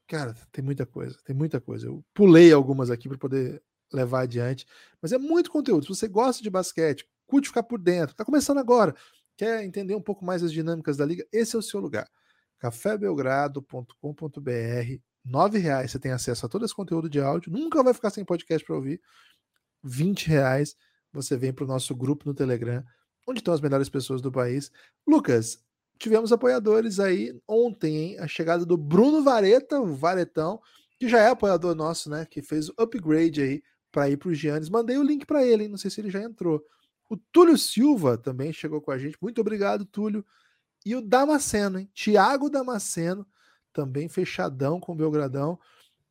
[0.07, 1.87] Cara, tem muita coisa, tem muita coisa.
[1.87, 3.61] Eu pulei algumas aqui para poder
[3.91, 4.65] levar adiante,
[5.01, 5.83] mas é muito conteúdo.
[5.83, 8.95] Se você gosta de basquete, curte ficar por dentro, tá começando agora,
[9.35, 12.09] quer entender um pouco mais as dinâmicas da liga, esse é o seu lugar.
[12.59, 18.09] cafébelgrado.com.br, nove reais você tem acesso a todo esse conteúdo de áudio, nunca vai ficar
[18.09, 19.01] sem podcast para ouvir.
[19.83, 20.75] 20 reais
[21.11, 22.83] você vem para o nosso grupo no Telegram,
[23.27, 24.71] onde estão as melhores pessoas do país.
[25.05, 25.59] Lucas,
[25.97, 28.19] tivemos apoiadores aí ontem, hein?
[28.19, 30.61] A chegada do Bruno Vareta, o Varetão,
[30.99, 32.25] que já é apoiador nosso, né?
[32.25, 33.63] Que fez o upgrade aí
[33.97, 34.69] para ir para o Giannis.
[34.69, 35.69] Mandei o link para ele, hein?
[35.69, 36.63] Não sei se ele já entrou.
[37.09, 39.17] O Túlio Silva também chegou com a gente.
[39.19, 40.23] Muito obrigado, Túlio.
[40.85, 41.89] E o Damasceno, hein?
[41.95, 43.25] Tiago Damasceno,
[43.73, 45.59] também fechadão com o Belgradão.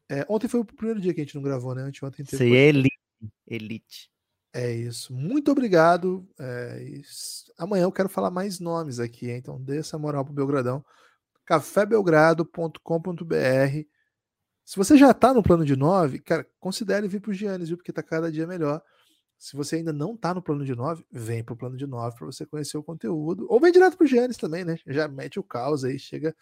[0.08, 1.82] É, ontem foi o primeiro dia que a gente não gravou, né?
[1.82, 2.44] Anteontem teve.
[2.44, 2.98] Isso é elite.
[3.46, 4.10] elite.
[4.52, 5.14] É isso.
[5.14, 6.28] Muito obrigado.
[6.40, 7.00] É.
[7.56, 9.36] Amanhã eu quero falar mais nomes aqui, hein?
[9.36, 10.84] então dê essa moral pro Belgradão.
[11.44, 13.86] cafébelgrado.com.br.
[14.66, 17.76] Se você já está no plano de 9, cara, considere vir para o Giannis, viu?
[17.76, 18.82] Porque está cada dia melhor.
[19.38, 22.16] Se você ainda não está no plano de 9, vem para o plano de 9
[22.16, 23.46] para você conhecer o conteúdo.
[23.48, 24.76] Ou vem direto para o Giannis também, né?
[24.88, 26.34] Já mete o caos aí, chega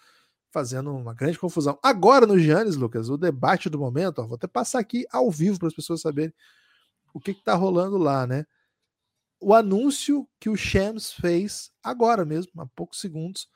[0.51, 1.79] fazendo uma grande confusão.
[1.83, 5.59] Agora no Giannis, Lucas, o debate do momento, ó, vou até passar aqui ao vivo
[5.59, 6.33] para as pessoas saberem
[7.13, 8.47] o que está rolando lá, né?
[9.39, 13.49] O anúncio que o Shams fez agora mesmo, há poucos segundos,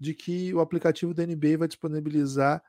[0.00, 2.62] de que o aplicativo da NBA vai disponibilizar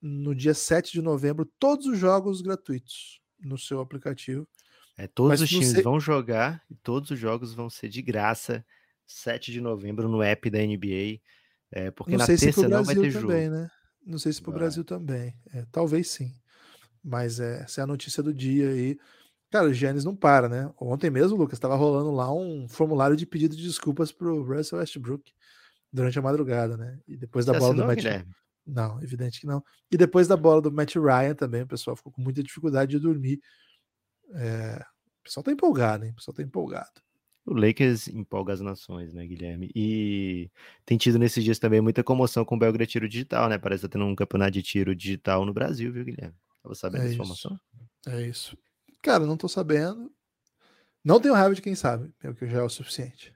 [0.00, 4.48] no dia 7 de novembro todos os jogos gratuitos no seu aplicativo.
[4.96, 8.64] É, todos Mas os times vão jogar e todos os jogos vão ser de graça
[9.06, 11.20] 7 de novembro no app da NBA.
[11.72, 13.56] É, porque não na terça se não vai ter também, jogo.
[13.56, 13.70] Né?
[14.04, 15.34] Não sei se para o Brasil também.
[15.52, 16.32] É, talvez sim.
[17.02, 18.98] Mas é, essa é a notícia do dia aí.
[19.50, 20.72] Cara, o Giannis não para, né?
[20.78, 25.32] Ontem mesmo, Lucas, estava rolando lá um formulário de pedido de desculpas pro Russell Westbrook
[25.92, 27.00] durante a madrugada, né?
[27.06, 27.96] E depois da Você bola do Matt...
[27.96, 28.32] Guilherme?
[28.70, 29.62] Não, evidente que não.
[29.90, 32.98] E depois da bola do Matt Ryan também, o pessoal ficou com muita dificuldade de
[32.98, 33.40] dormir.
[34.34, 34.84] É...
[35.20, 36.12] O pessoal tá empolgado, hein?
[36.12, 37.00] O pessoal tá empolgado.
[37.44, 39.70] O Lakers empolga as nações, né, Guilherme?
[39.74, 40.50] E
[40.84, 43.58] tem tido nesses dias também muita comoção com o Belgra Tiro Digital, né?
[43.58, 46.36] Parece que tá tendo um campeonato de tiro digital no Brasil, viu, Guilherme?
[46.62, 47.58] Tava sabendo é informação?
[48.06, 48.56] É isso.
[49.02, 50.12] Cara, não tô sabendo.
[51.02, 53.32] Não tenho raiva de quem sabe, é o que já é o suficiente.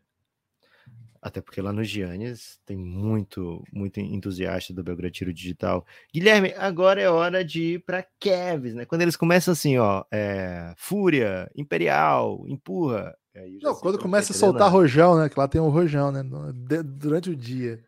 [1.25, 5.87] Até porque lá no Giannis tem muito, muito entusiasta do Belgratiro Digital.
[6.12, 8.85] Guilherme, agora é hora de ir para Kevs, né?
[8.85, 13.16] Quando eles começam assim, ó, é, Fúria, Imperial, empurra.
[13.62, 15.31] Não, quando começa a soltar rojão, né?
[15.31, 16.22] Que lá tem um rojão, né?
[16.85, 17.83] Durante o dia.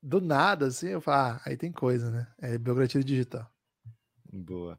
[0.00, 2.28] Do nada, assim, eu falo, ah, aí tem coisa, né?
[2.40, 3.44] É Belgratiro Digital.
[4.32, 4.78] Boa.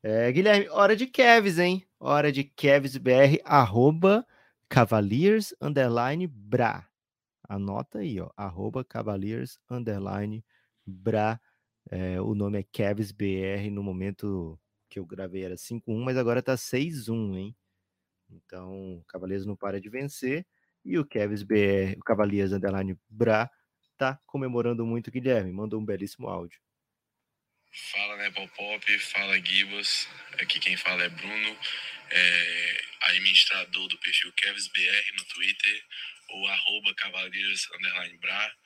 [0.00, 1.84] É, Guilherme, hora de Kevs, hein?
[1.98, 4.24] Hora de KevsBR, arroba
[4.68, 6.86] Cavaliers, underline, bra.
[7.48, 10.44] Anota aí, ó, arroba Cavaliers, underline,
[10.86, 11.40] Bra.
[11.90, 13.70] É, o nome é Kevs BR.
[13.70, 17.56] No momento que eu gravei era 5-1, mas agora tá 6-1, hein?
[18.30, 20.46] Então, o Cavaliers não para de vencer.
[20.84, 23.50] E o Kevs BR, o Cavaliers, underline, Bra,
[23.96, 25.52] tá comemorando muito, Guilherme.
[25.52, 26.60] Mandou um belíssimo áudio.
[27.92, 30.08] Fala, né, Pop, fala, Gibas.
[30.40, 31.56] Aqui quem fala é Bruno,
[32.10, 35.84] é administrador do perfil KevsBR no Twitter
[36.28, 37.68] ou arroba Cavaleiros
[38.20, 38.56] Bra.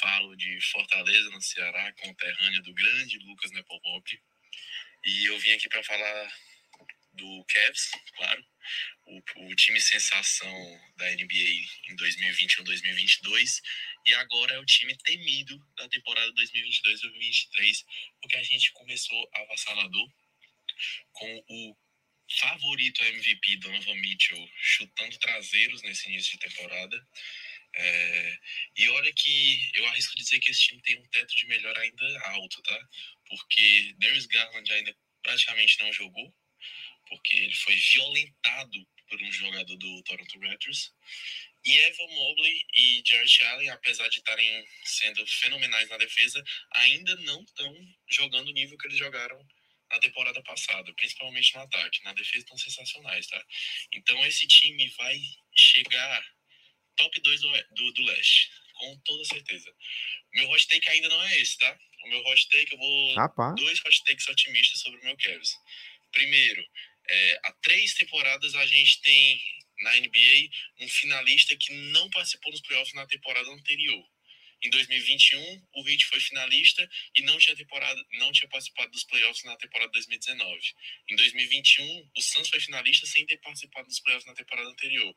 [0.00, 4.20] Falo de Fortaleza, no Ceará, conterrâneo do grande Lucas Nepomuk.
[5.04, 6.32] E eu vim aqui para falar
[7.16, 8.44] do Cavs, claro,
[9.06, 13.62] o, o, time sensação da NBA em 2021-2022
[14.06, 17.84] e agora é o time temido da temporada 2022-2023,
[18.20, 20.10] porque a gente começou avassalador
[21.12, 21.76] com o
[22.28, 27.06] favorito MVP Donovan Mitchell chutando traseiros nesse início de temporada.
[27.74, 28.38] É,
[28.78, 32.20] e olha que eu arrisco dizer que esse time tem um teto de melhor ainda
[32.30, 32.88] alto, tá?
[33.28, 36.34] Porque Darius Garland ainda praticamente não jogou,
[37.08, 40.92] porque ele foi violentado por um jogador do Toronto Raptors.
[41.64, 47.42] E Evan Mobley e Jarrett Allen, apesar de estarem sendo fenomenais na defesa, ainda não
[47.42, 49.36] estão jogando o nível que eles jogaram
[49.90, 52.02] na temporada passada, principalmente no ataque.
[52.04, 53.44] Na defesa estão sensacionais, tá?
[53.92, 55.20] Então esse time vai
[55.54, 56.36] chegar
[56.96, 59.72] top 2 do, do, do leste, com toda certeza.
[60.34, 61.78] Meu hot take ainda não é esse, tá?
[62.04, 63.14] O meu hot take, eu vou.
[63.14, 63.54] Rapaz.
[63.56, 65.56] Dois hot takes otimistas sobre o meu Cavs.
[66.12, 66.66] Primeiro,
[67.08, 69.40] é, há três temporadas a gente tem
[69.80, 70.48] na NBA
[70.80, 74.04] um finalista que não participou dos playoffs na temporada anterior.
[74.62, 79.44] Em 2021, o Heat foi finalista e não tinha temporada, não tinha participado dos playoffs
[79.44, 80.60] na temporada 2019.
[81.10, 85.14] Em 2021, o Suns foi finalista sem ter participado dos playoffs na temporada anterior.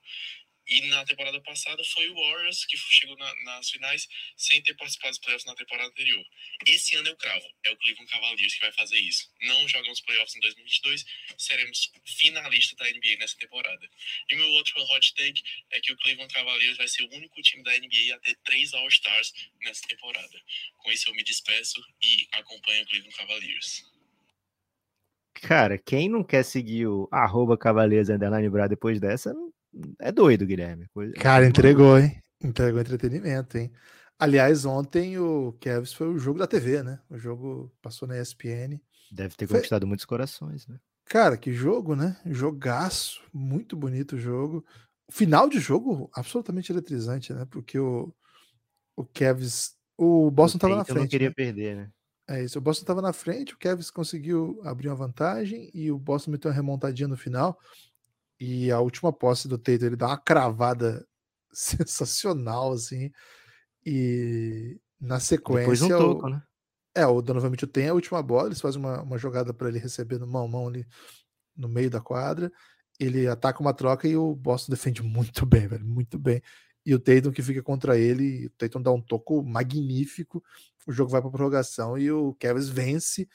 [0.69, 4.07] E na temporada passada foi o Warriors que chegou na, nas finais
[4.37, 6.23] sem ter participado dos playoffs na temporada anterior.
[6.67, 9.31] Esse ano eu cravo, é o Cleveland Cavaliers que vai fazer isso.
[9.41, 11.05] Não jogamos playoffs em 2022,
[11.37, 13.89] seremos finalistas da NBA nessa temporada.
[14.29, 15.41] E meu outro hot take
[15.71, 18.73] é que o Cleveland Cavaliers vai ser o único time da NBA a ter três
[18.73, 20.41] All-Stars nessa temporada.
[20.77, 23.83] Com isso eu me despeço e acompanho o Cleveland Cavaliers.
[25.33, 29.33] Cara, quem não quer seguir o arroba Cavaliers Underline depois dessa,
[29.99, 30.87] é doido, Guilherme.
[30.93, 31.13] Coisa...
[31.13, 32.21] Cara, entregou, hein?
[32.41, 33.71] Entregou entretenimento, hein?
[34.17, 36.99] Aliás, ontem o Cavs foi o jogo da TV, né?
[37.09, 38.79] O jogo passou na ESPN.
[39.11, 39.87] Deve ter conquistado foi...
[39.87, 40.77] muitos corações, né?
[41.05, 42.19] Cara, que jogo, né?
[42.25, 44.63] Jogaço, muito bonito o jogo.
[45.09, 47.47] Final de jogo absolutamente eletrizante, né?
[47.49, 48.13] Porque o,
[48.95, 50.99] o Cavs, o Boston estava na frente.
[50.99, 51.33] Não queria né?
[51.33, 51.91] perder, né?
[52.27, 55.97] É isso, o Boston estava na frente, o Cavs conseguiu abrir uma vantagem e o
[55.97, 57.57] Boston meteu uma remontadinha no final.
[58.39, 61.05] E a última posse do Tatum, ele dá uma cravada
[61.51, 63.11] sensacional, assim.
[63.85, 65.61] E na sequência.
[65.61, 66.29] Depois um toco, o...
[66.29, 66.43] né?
[66.95, 69.79] É, o Donovan Mitchell tem a última bola, eles fazem uma, uma jogada para ele
[69.79, 70.85] receber no mão-mão ali
[71.55, 72.51] no meio da quadra.
[72.99, 76.41] Ele ataca uma troca e o Boston defende muito bem, velho, muito bem.
[76.85, 80.43] E o Tatum que fica contra ele, o Tatum dá um toco magnífico,
[80.87, 83.29] o jogo vai para prorrogação e o Kevin vence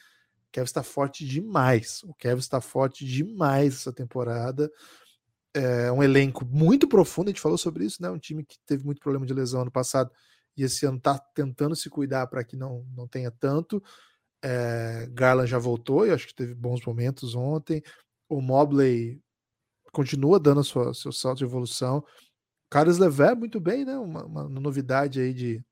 [0.55, 2.01] Kevin está forte demais.
[2.05, 4.71] O Kevin está forte demais essa temporada.
[5.53, 8.09] É um elenco muito profundo, a gente falou sobre isso, né?
[8.09, 10.13] Um time que teve muito problema de lesão ano passado
[10.57, 13.83] e esse ano está tentando se cuidar para que não, não tenha tanto.
[14.45, 17.83] É, Garland já voltou, eu acho que teve bons momentos ontem.
[18.29, 19.21] O Mobley
[19.91, 22.05] continua dando sua, seu salto de evolução.
[22.71, 23.97] Carlos Lever, muito bem, né?
[23.99, 25.65] Uma, uma novidade aí de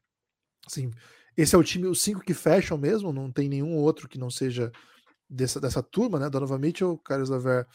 [0.67, 0.91] assim,
[1.37, 4.31] esse é o time, os cinco que fecham mesmo, não tem nenhum outro que não
[4.31, 4.71] seja
[5.29, 6.29] dessa, dessa turma, né?
[6.29, 7.67] Donovan Mitchell, Carlos Laver,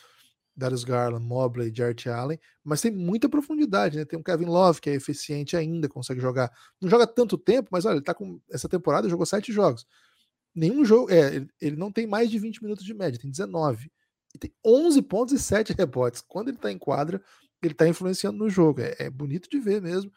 [0.55, 4.05] Darius Garland, Mobley, Jarrett Allen, mas tem muita profundidade, né?
[4.05, 6.51] Tem um Kevin Love que é eficiente ainda, consegue jogar.
[6.82, 9.86] Não joga tanto tempo, mas olha, ele tá com essa temporada jogou sete jogos.
[10.55, 13.91] Nenhum jogo, é, ele, ele não tem mais de 20 minutos de média, tem 19.
[14.34, 16.22] E tem 11 pontos e 7 rebotes.
[16.28, 17.22] Quando ele tá em quadra,
[17.62, 18.82] ele tá influenciando no jogo.
[18.82, 20.12] É, é bonito de ver mesmo.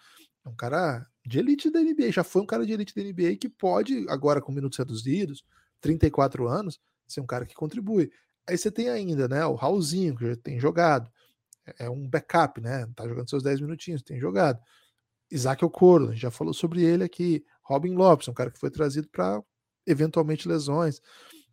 [0.44, 3.36] É um cara de elite da NBA, já foi um cara de elite da NBA
[3.36, 5.44] que pode, agora com minutos reduzidos,
[5.80, 8.10] 34 anos, ser um cara que contribui.
[8.48, 11.10] Aí você tem ainda, né, o Raulzinho, que já tem jogado,
[11.66, 12.86] é, é um backup, né?
[12.94, 14.60] Tá jogando seus 10 minutinhos, tem jogado.
[15.30, 17.44] Isaac Okoro, a gente já falou sobre ele aqui.
[17.62, 19.42] Robin Lopes, um cara que foi trazido para
[19.86, 21.00] eventualmente lesões.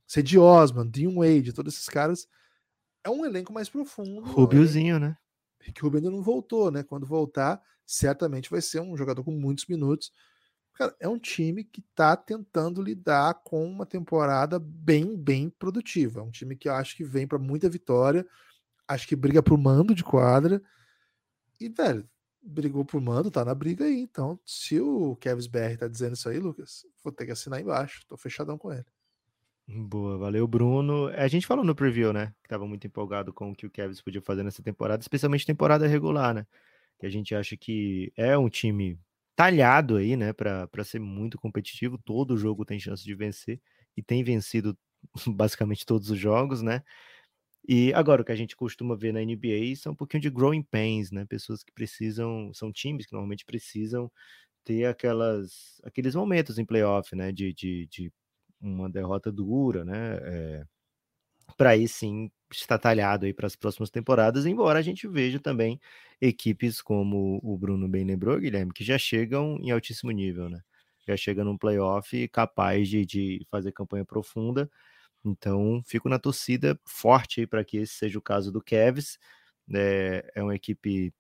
[0.08, 2.28] Cedi Osman, Dean Wade, todos esses caras.
[3.04, 4.22] É um elenco mais profundo.
[4.22, 5.16] Rubiozinho, né?
[5.74, 6.82] Que o Rubio ainda não voltou, né?
[6.82, 10.12] Quando voltar, certamente vai ser um jogador com muitos minutos.
[10.74, 16.20] Cara, é um time que está tentando lidar com uma temporada bem, bem produtiva.
[16.20, 18.28] É um time que eu acho que vem para muita vitória.
[18.88, 20.62] Acho que briga pro mando de quadra.
[21.60, 22.08] E, velho,
[22.44, 24.00] brigou por mando, tá na briga aí.
[24.00, 28.06] Então, se o Kevs BR tá dizendo isso aí, Lucas, vou ter que assinar embaixo.
[28.08, 28.86] Tô fechadão com ele.
[29.68, 31.08] Boa, valeu, Bruno.
[31.08, 32.34] A gente falou no preview, né?
[32.44, 35.88] Que tava muito empolgado com o que o Kevs podia fazer nessa temporada, especialmente temporada
[35.88, 36.46] regular, né?
[37.00, 39.00] Que a gente acha que é um time
[39.36, 40.34] talhado aí, né?
[40.34, 41.98] Para ser muito competitivo.
[41.98, 43.62] Todo jogo tem chance de vencer
[43.96, 44.78] e tem vencido
[45.28, 46.84] basicamente todos os jogos, né?
[47.68, 50.64] E agora, o que a gente costuma ver na NBA são um pouquinho de growing
[50.64, 51.26] pains, né?
[51.26, 54.12] Pessoas que precisam, são times que normalmente precisam
[54.66, 57.32] ter aquelas, aqueles momentos em playoff, né?
[57.34, 58.12] De, de, de
[58.62, 60.18] uma derrota dura, né?
[60.24, 60.66] É,
[61.58, 65.80] para aí sim estar talhado aí para as próximas temporadas, embora a gente veja também
[66.22, 70.62] equipes como o Bruno bem lembrou, Guilherme, que já chegam em altíssimo nível, né?
[71.08, 74.70] Já chegam num playoff capaz de, de fazer campanha profunda
[75.26, 79.20] então, fico na torcida forte para que esse seja o caso do Kevs.
[79.74, 81.14] É, é uma equipe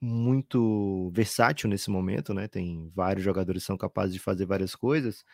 [0.00, 2.48] muito versátil nesse momento, né?
[2.48, 5.24] Tem vários jogadores que são capazes de fazer várias coisas.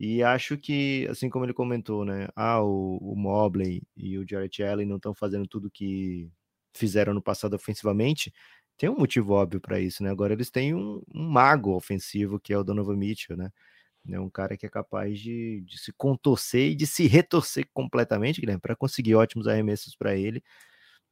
[0.00, 2.26] E acho que, assim como ele comentou, né?
[2.34, 6.30] Ah, o, o Mobley e o Jarrett Allen não estão fazendo tudo que
[6.74, 8.32] fizeram no passado ofensivamente.
[8.78, 10.10] Tem um motivo óbvio para isso, né?
[10.10, 13.50] Agora eles têm um, um, mago ofensivo que é o Donovan Mitchell, né?
[14.10, 18.40] É um cara que é capaz de, de se contorcer e de se retorcer completamente,
[18.40, 20.42] Guilherme, para conseguir ótimos arremessos para ele.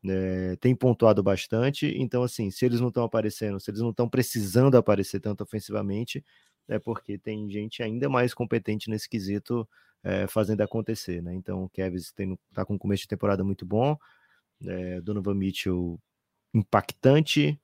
[0.06, 4.08] É, tem pontuado bastante, então assim, se eles não estão aparecendo, se eles não estão
[4.08, 6.24] precisando aparecer tanto ofensivamente,
[6.68, 9.68] é porque tem gente ainda mais competente nesse quesito
[10.02, 11.34] é, fazendo acontecer, né?
[11.34, 13.96] Então o Kevin está com um começo de temporada muito bom,
[14.64, 15.98] é, Donovan Mitchell
[16.54, 17.58] impactante,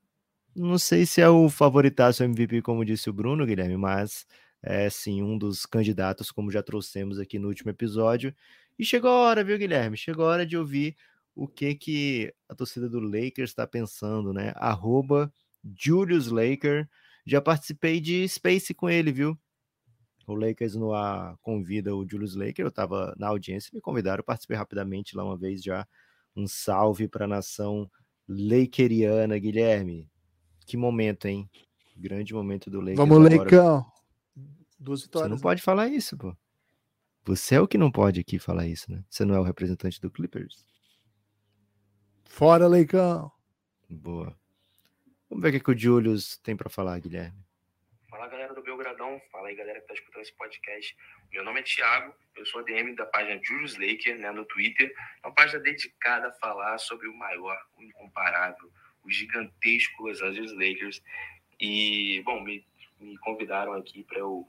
[0.54, 4.24] não sei se é o favoritaço MVP, como disse o Bruno, Guilherme, mas
[4.62, 8.32] é sim um dos candidatos, como já trouxemos aqui no último episódio.
[8.78, 9.96] E chegou a hora, viu, Guilherme?
[9.96, 10.96] Chegou a hora de ouvir
[11.34, 14.52] o que que a torcida do Lakers está pensando, né?
[14.54, 15.32] Arroba
[15.76, 16.88] Julius Laker.
[17.24, 19.38] Já participei de Space com ele, viu?
[20.26, 22.64] O Lakers no ar convida o Julius Laker.
[22.64, 25.86] Eu estava na audiência, me convidaram, participei rapidamente lá uma vez já.
[26.36, 27.90] Um salve para a nação
[28.28, 30.10] lakeriana, Guilherme.
[30.66, 31.48] Que momento, hein?
[31.96, 32.96] Grande momento do Lakers.
[32.96, 33.28] Vamos, agora.
[33.30, 33.86] Leicão.
[34.78, 35.28] Duas vitórias.
[35.28, 35.42] Você não né?
[35.42, 36.36] pode falar isso, pô.
[37.24, 39.02] Você é o que não pode aqui falar isso, né?
[39.08, 40.64] Você não é o representante do Clippers.
[42.24, 43.30] Fora, Leicão.
[43.88, 44.36] Boa.
[45.34, 47.36] Vamos ver o que, que o Julius tem para falar, Guilherme.
[48.08, 49.20] Fala, galera do Belgradão.
[49.32, 50.96] Fala aí, galera que tá escutando esse podcast.
[51.32, 54.94] Meu nome é Thiago, eu sou ADM da página Julius Laker, né, no Twitter.
[55.24, 58.70] Uma página dedicada a falar sobre o maior, o incomparável,
[59.02, 61.02] o gigantesco Los Angeles Lakers.
[61.58, 62.64] E, bom, me,
[63.00, 64.46] me convidaram aqui para eu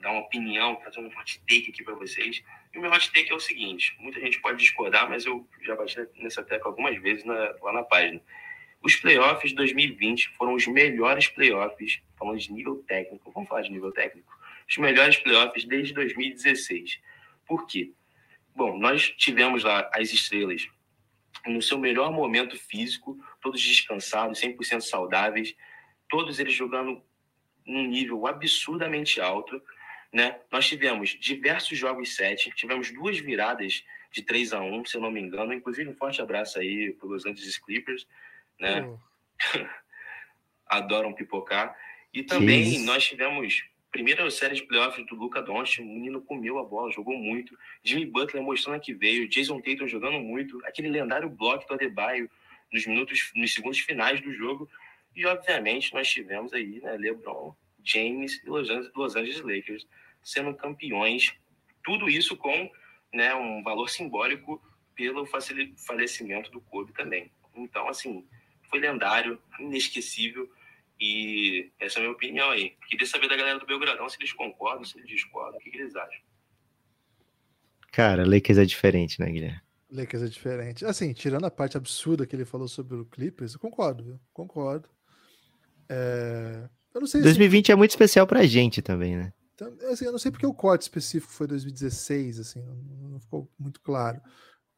[0.00, 2.40] dar uma opinião, fazer um hot take aqui para vocês.
[2.72, 5.74] E o meu hot take é o seguinte: muita gente pode discordar, mas eu já
[5.74, 8.22] bati nessa tecla algumas vezes na, lá na página.
[8.82, 13.70] Os playoffs de 2020 foram os melhores playoffs, falando de nível técnico, vamos falar de
[13.70, 14.32] nível técnico,
[14.68, 17.00] os melhores playoffs desde 2016.
[17.46, 17.92] Por quê?
[18.54, 20.68] Bom, nós tivemos lá as estrelas
[21.46, 25.54] no seu melhor momento físico, todos descansados, 100% saudáveis,
[26.08, 27.02] todos eles jogando
[27.66, 29.62] num nível absurdamente alto
[30.12, 30.40] né?
[30.50, 35.10] Nós tivemos diversos jogos sete, tivemos duas viradas de 3 a 1 se eu não
[35.10, 35.52] me engano.
[35.52, 38.06] Inclusive, um forte abraço aí para os Angeles Clippers,
[38.60, 38.82] né?
[38.82, 38.98] Uhum.
[40.66, 41.76] Adoram pipocar.
[42.12, 46.64] E também nós tivemos primeira série de playoffs do Luca Doncic, o menino comeu a
[46.64, 47.58] bola, jogou muito.
[47.82, 52.30] Jimmy Butler mostrando que veio, Jason Tatum jogando muito, aquele lendário bloco do Adebayo
[52.72, 54.68] nos minutos, nos segundos finais do jogo.
[55.14, 59.86] E obviamente nós tivemos aí, né, LeBron James e Los Angeles, Los Angeles Lakers
[60.22, 61.34] sendo campeões.
[61.82, 62.70] Tudo isso com
[63.12, 64.62] né, um valor simbólico
[64.94, 67.30] pelo falecimento do Kobe também.
[67.54, 68.26] Então, assim,
[68.70, 70.48] foi lendário, inesquecível.
[70.98, 72.76] E essa é a minha opinião aí.
[72.88, 75.78] Queria saber da galera do Belgradão se eles concordam, se eles discordam, o que, que
[75.78, 76.20] eles acham.
[77.90, 79.60] Cara, Lakers é diferente, né, Guilherme?
[79.90, 80.84] Lakers é diferente.
[80.84, 84.20] Assim, tirando a parte absurda que ele falou sobre o Clippers, eu concordo, viu?
[84.32, 84.88] Concordo.
[85.88, 86.68] É...
[86.94, 87.72] Eu não sei 2020 se...
[87.72, 89.32] é muito especial pra gente também, né?
[89.54, 93.50] Então, assim, eu não sei porque o corte específico foi 2016, assim, não, não ficou
[93.58, 94.20] muito claro.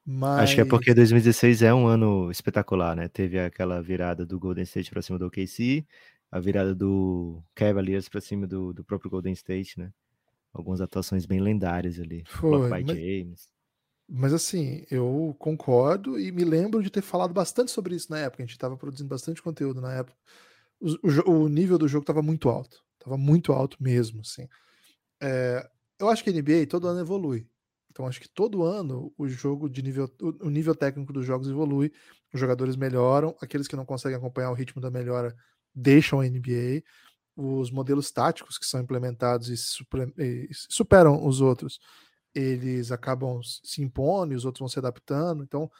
[0.05, 0.41] Mas...
[0.41, 3.09] Acho que é porque 2016 é um ano espetacular, né?
[3.09, 5.87] Teve aquela virada do Golden State para cima do OKC,
[6.31, 9.93] a virada do Cavaliers para cima do, do próprio Golden State, né?
[10.53, 12.25] Algumas atuações bem lendárias ali.
[12.27, 12.87] Foi, mas...
[12.87, 13.49] James.
[14.09, 18.43] Mas assim, eu concordo e me lembro de ter falado bastante sobre isso na época.
[18.43, 20.17] A gente estava produzindo bastante conteúdo na época.
[20.81, 22.85] O, o, o nível do jogo estava muito alto.
[22.99, 24.49] Estava muito alto mesmo, assim.
[25.21, 25.67] É,
[25.99, 27.47] eu acho que a NBA todo ano evolui.
[27.93, 31.93] Então acho que todo ano o jogo de nível, o nível técnico dos jogos evolui,
[32.35, 35.37] os jogadores melhoram, aqueles que não conseguem acompanhar o ritmo da melhora
[35.75, 36.83] deixam a NBA,
[37.37, 40.13] os modelos táticos que são implementados e, super,
[40.69, 41.79] superam os outros,
[42.35, 45.45] eles acabam se impondo os outros vão se adaptando.
[45.45, 45.71] Então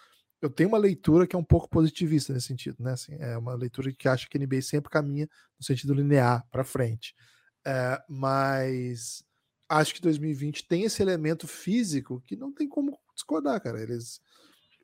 [0.43, 2.93] eu tenho uma leitura que é um pouco positivista nesse sentido, né?
[2.93, 6.65] Assim, é uma leitura que acha que a NBA sempre caminha no sentido linear para
[6.65, 7.15] frente.
[7.67, 9.25] É, mas
[9.73, 13.81] acho que 2020 tem esse elemento físico que não tem como discordar, cara.
[13.81, 14.21] Eles.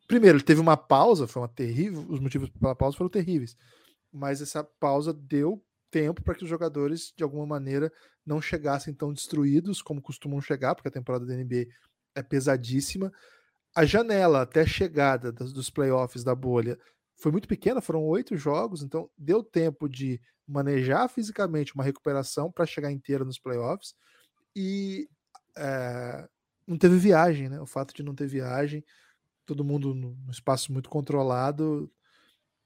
[0.06, 2.06] Primeiro, teve uma pausa, foi uma terrível.
[2.08, 3.56] Os motivos pela pausa foram terríveis.
[4.10, 7.92] Mas essa pausa deu tempo para que os jogadores, de alguma maneira,
[8.24, 11.66] não chegassem tão destruídos como costumam chegar, porque a temporada da NBA
[12.14, 13.12] é pesadíssima.
[13.74, 16.78] A janela até a chegada dos playoffs da bolha
[17.16, 22.64] foi muito pequena, foram oito jogos, então deu tempo de manejar fisicamente uma recuperação para
[22.64, 23.94] chegar inteira nos playoffs
[24.58, 25.08] e
[25.56, 26.28] é,
[26.66, 27.60] não teve viagem, né?
[27.60, 28.84] O fato de não ter viagem,
[29.46, 31.88] todo mundo num espaço muito controlado.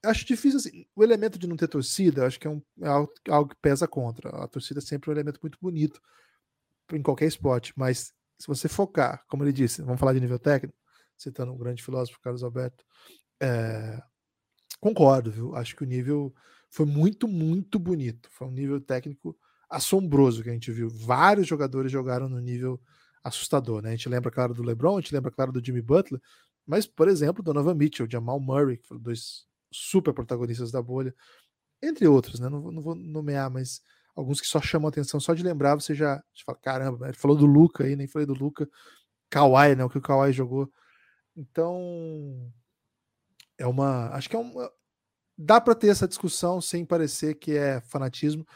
[0.02, 0.86] Acho difícil assim.
[0.96, 3.86] O elemento de não ter torcida, acho que é, um, é algo, algo, que pesa
[3.86, 4.30] contra.
[4.42, 6.00] A torcida é sempre um elemento muito bonito
[6.92, 10.76] em qualquer esporte, mas se você focar, como ele disse, vamos falar de nível técnico,
[11.16, 12.84] citando um grande filósofo, Carlos Alberto,
[13.38, 14.02] é,
[14.80, 15.54] concordo, viu?
[15.54, 16.34] Acho que o nível
[16.70, 18.30] foi muito, muito bonito.
[18.30, 19.36] Foi um nível técnico
[19.72, 20.88] assombroso que a gente viu.
[20.88, 22.80] Vários jogadores jogaram no nível
[23.24, 23.90] assustador, né?
[23.90, 26.20] A gente lembra, claro, do LeBron, a gente lembra, claro, do Jimmy Butler,
[26.66, 31.14] mas, por exemplo, Donovan Mitchell, Jamal Murray, que foram dois super protagonistas da bolha,
[31.82, 32.48] entre outros, né?
[32.48, 33.80] Não, não vou nomear, mas
[34.14, 37.36] alguns que só chamam atenção, só de lembrar, você já, já fala, caramba, ele falou
[37.36, 38.68] do Luca aí, nem falei do Luca,
[39.30, 39.84] Kawhi, né?
[39.84, 40.70] O que o Kawhi jogou.
[41.34, 42.52] Então,
[43.58, 44.10] é uma.
[44.10, 44.70] Acho que é uma.
[45.36, 48.46] Dá para ter essa discussão sem parecer que é fanatismo.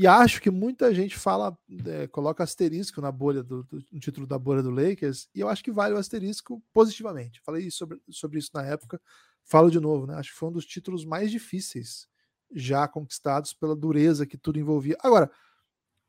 [0.00, 4.26] E acho que muita gente fala, é, coloca asterisco na bolha do, do, no título
[4.26, 7.38] da bolha do Lakers, e eu acho que vale o asterisco positivamente.
[7.42, 8.98] Falei sobre, sobre isso na época,
[9.44, 10.14] falo de novo, né?
[10.14, 12.08] Acho que foi um dos títulos mais difíceis
[12.50, 14.96] já conquistados pela dureza que tudo envolvia.
[15.00, 15.30] Agora,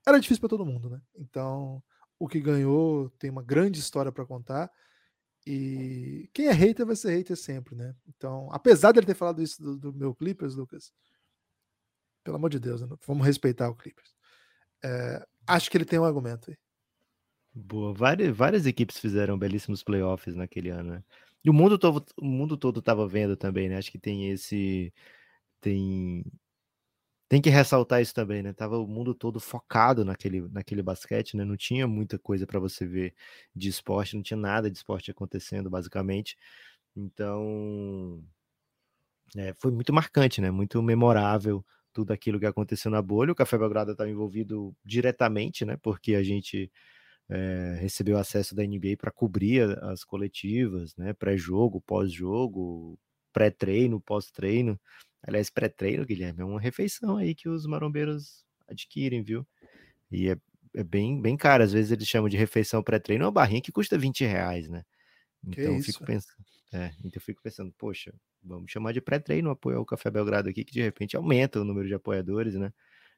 [0.07, 1.01] era difícil para todo mundo, né?
[1.13, 1.83] Então,
[2.17, 4.71] o que ganhou tem uma grande história para contar.
[5.45, 7.93] E quem é hater vai ser hater sempre, né?
[8.07, 10.93] Então, apesar dele ter falado isso do, do meu Clippers, Lucas,
[12.23, 14.13] pelo amor de Deus, vamos respeitar o Clippers.
[14.83, 16.57] É, acho que ele tem um argumento aí.
[17.53, 21.03] Boa, várias, várias equipes fizeram belíssimos playoffs naquele ano, né?
[21.43, 23.77] E o mundo todo, o mundo todo estava vendo também, né?
[23.77, 24.93] Acho que tem esse
[25.61, 26.23] tem
[27.31, 28.51] tem que ressaltar isso também, né?
[28.51, 31.45] Tava o mundo todo focado naquele, naquele basquete, né?
[31.45, 33.15] Não tinha muita coisa para você ver
[33.55, 36.37] de esporte, não tinha nada de esporte acontecendo, basicamente.
[36.93, 38.21] Então,
[39.37, 40.51] é, foi muito marcante, né?
[40.51, 43.31] Muito memorável tudo aquilo que aconteceu na bolha.
[43.31, 45.77] O Café Belgrado está envolvido diretamente, né?
[45.81, 46.71] Porque a gente
[47.29, 51.13] é, recebeu acesso da NBA para cobrir as coletivas, né?
[51.13, 52.99] Pré-jogo, pós-jogo,
[53.33, 54.79] pré-treino, pós-treino.
[55.23, 59.47] Aliás, pré-treino, Guilherme, é uma refeição aí que os marombeiros adquirem, viu?
[60.11, 60.37] E é,
[60.75, 61.63] é bem, bem caro.
[61.63, 64.83] Às vezes eles chamam de refeição pré-treino uma barrinha que custa 20 reais, né?
[65.43, 66.37] Então eu fico pensando,
[66.73, 70.63] é, então eu fico pensando, poxa, vamos chamar de pré-treino apoio ao Café Belgrado aqui,
[70.63, 72.71] que de repente aumenta o número de apoiadores, né?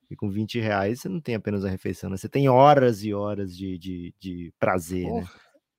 [0.10, 2.18] E com 20 reais você não tem apenas a refeição, né?
[2.18, 5.28] Você tem horas e horas de, de, de prazer, né?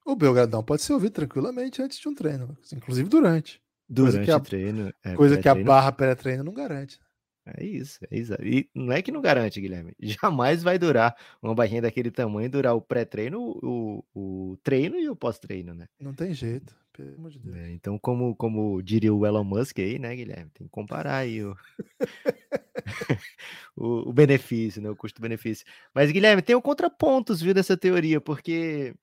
[0.07, 3.61] O Belgradão pode ser ouvido tranquilamente antes de um treino, inclusive durante.
[3.89, 4.93] Durante o treino.
[5.03, 6.99] É, coisa que a barra pré-treino não garante.
[7.47, 8.33] É isso, é isso.
[8.43, 9.95] E não é que não garante, Guilherme.
[10.01, 15.17] Jamais vai durar uma barrinha daquele tamanho, durar o pré-treino, o, o treino e o
[15.17, 15.87] pós-treino, né?
[16.01, 17.55] Não tem jeito, pelo amor de Deus.
[17.55, 20.51] É, então, como, como diria o Elon Musk aí, né, Guilherme?
[20.55, 21.55] Tem que comparar aí o,
[23.77, 24.89] o, o, benefício, né?
[24.89, 25.67] O custo-benefício.
[25.95, 28.95] Mas, Guilherme, tem o contrapontos, viu, dessa teoria, porque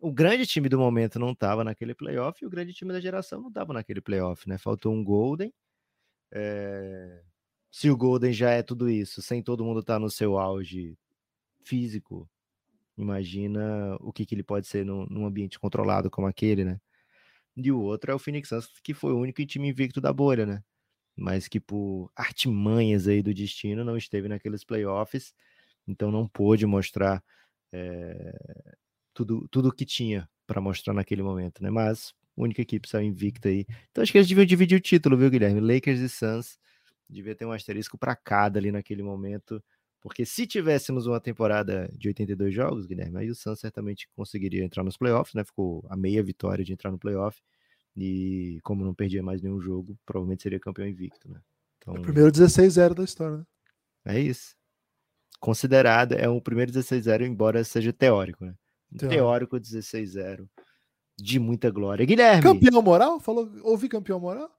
[0.00, 3.40] o grande time do momento não estava naquele playoff e o grande time da geração
[3.40, 4.58] não estava naquele playoff, né?
[4.58, 5.52] Faltou um Golden.
[6.32, 7.22] É
[7.74, 10.96] se o Golden já é tudo isso, sem todo mundo estar tá no seu auge
[11.64, 12.30] físico,
[12.96, 16.80] imagina o que, que ele pode ser num, num, ambiente controlado como aquele, né?
[17.56, 20.46] E o outro é o Phoenix Suns, que foi o único time invicto da bolha,
[20.46, 20.62] né?
[21.16, 25.34] Mas que por artimanhas aí do destino não esteve naqueles playoffs,
[25.84, 27.24] então não pôde mostrar
[27.72, 28.38] é,
[29.12, 31.70] tudo tudo que tinha para mostrar naquele momento, né?
[31.70, 33.66] Mas única equipe saiu invicta aí.
[33.90, 35.60] Então acho que eles deviam dividir o título, viu, Guilherme?
[35.60, 36.56] Lakers e Suns
[37.08, 39.62] devia ter um asterisco para cada ali naquele momento.
[40.00, 44.84] Porque se tivéssemos uma temporada de 82 jogos, Guilherme, aí o Suns certamente conseguiria entrar
[44.84, 45.42] nos playoffs, né?
[45.44, 47.40] Ficou a meia vitória de entrar no playoff.
[47.96, 51.40] E como não perdia mais nenhum jogo, provavelmente seria campeão invicto, né?
[51.78, 53.44] Então, é o primeiro 16-0 da história, né?
[54.04, 54.54] É isso.
[55.40, 58.54] Considerado, é o primeiro 16-0, embora seja teórico, né?
[58.98, 60.46] Teórico, teórico 16-0.
[61.16, 62.04] De muita glória.
[62.04, 62.42] Guilherme.
[62.42, 63.20] Campeão moral?
[63.20, 64.50] Falou, ouvi campeão moral?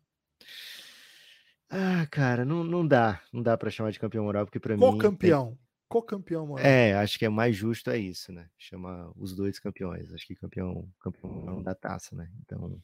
[1.77, 3.21] Ah, cara, não, não dá.
[3.33, 4.79] Não dá para chamar de campeão moral, porque para mim.
[4.79, 5.47] Co-campeão.
[5.47, 5.59] Tem...
[5.89, 6.65] Co-campeão moral.
[6.65, 8.47] É, acho que é mais justo é isso, né?
[8.57, 10.13] Chamar os dois campeões.
[10.13, 12.31] Acho que campeão, campeão dá taça, né?
[12.41, 12.81] Então,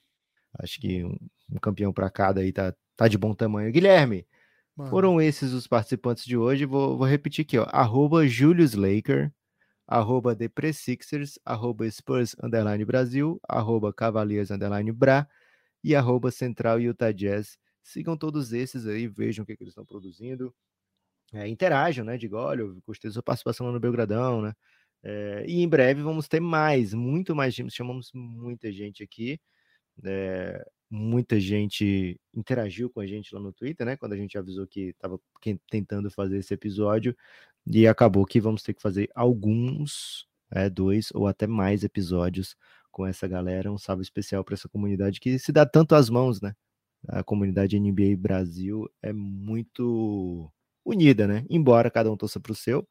[0.60, 1.18] acho que um,
[1.50, 3.72] um campeão para cada aí tá, tá de bom tamanho.
[3.72, 4.28] Guilherme,
[4.76, 4.90] Mano.
[4.90, 6.66] foram esses os participantes de hoje.
[6.66, 7.68] Vou, vou repetir aqui, ó.
[7.70, 9.32] Arroba Julius Laker,
[9.88, 15.26] arroba Depressixers, arroba Spurs Underline Brasil, arroba Cavaliers Underline Bra
[15.82, 19.86] e arroba Central Utah Jazz Sigam todos esses aí, vejam o que, que eles estão
[19.86, 20.54] produzindo.
[21.34, 22.18] É, interajam, né?
[22.18, 24.54] Diga, olha, eu gostei da sua participação lá no Belgradão, né?
[25.04, 27.74] É, e em breve vamos ter mais, muito mais gente.
[27.74, 29.40] Chamamos muita gente aqui.
[30.06, 33.98] É, muita gente interagiu com a gente lá no Twitter, né?
[33.98, 35.20] Quando a gente avisou que estava
[35.70, 37.16] tentando fazer esse episódio.
[37.68, 42.56] E acabou que vamos ter que fazer alguns, é, dois ou até mais episódios
[42.92, 43.72] com essa galera.
[43.72, 46.54] Um salve especial para essa comunidade que se dá tanto às mãos, né?
[47.08, 50.52] A comunidade NBA Brasil é muito
[50.86, 51.46] unida, né?
[51.50, 52.88] Embora cada um torça para o seu,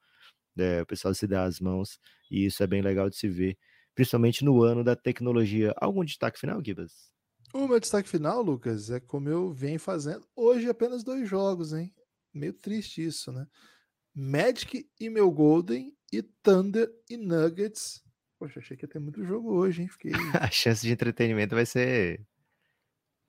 [0.58, 1.98] é, o pessoal se dá as mãos
[2.30, 3.56] e isso é bem legal de se ver,
[3.94, 5.74] principalmente no ano da tecnologia.
[5.76, 7.10] Algum destaque final, Gibas?
[7.52, 10.26] O meu destaque final, Lucas, é como eu venho fazendo.
[10.36, 11.92] Hoje apenas dois jogos, hein?
[12.32, 13.46] Meio triste isso, né?
[14.14, 18.02] Magic e meu Golden e Thunder e Nuggets.
[18.38, 19.88] Poxa, achei que ia ter muito jogo hoje, hein?
[19.88, 20.12] Fiquei...
[20.40, 22.24] a chance de entretenimento vai ser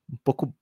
[0.09, 0.55] um pouco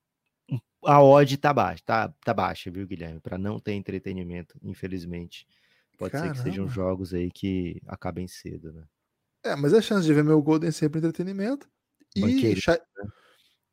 [0.83, 3.19] a odd tá baixa, tá, tá baixa, viu, Guilherme?
[3.19, 5.47] Para não ter entretenimento, infelizmente.
[5.97, 6.35] Pode Caramba.
[6.35, 8.83] ser que sejam jogos aí que acabem cedo, né?
[9.43, 11.69] É, mas a chance de ver meu Golden sempre entretenimento.
[12.15, 13.09] E Shai, né?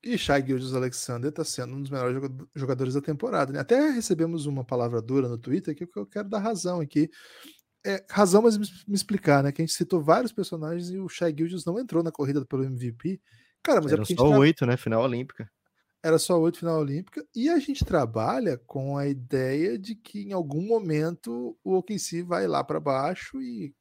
[0.03, 2.21] e Shai Gildes Alexander tá sendo um dos melhores
[2.55, 3.53] jogadores da temporada.
[3.53, 3.61] Né?
[3.61, 7.11] Até recebemos uma palavra dura no Twitter que eu quero dar razão aqui.
[7.85, 9.53] É, razão, mas me, explicar, né?
[9.53, 12.65] Que a gente citou vários personagens e o Shai Gildes não entrou na corrida pelo
[12.65, 13.21] MVP.
[13.63, 14.77] Cara, mas Eram é porque só oito, né?
[14.77, 15.49] Final olímpica
[16.03, 20.33] era só oito final olímpica e a gente trabalha com a ideia de que em
[20.33, 23.75] algum momento o OKC vai lá para baixo e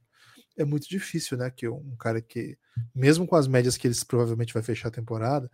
[0.57, 1.51] é muito difícil, né?
[1.51, 2.57] Que um cara que,
[2.93, 5.49] mesmo com as médias que eles provavelmente vai fechar a temporada,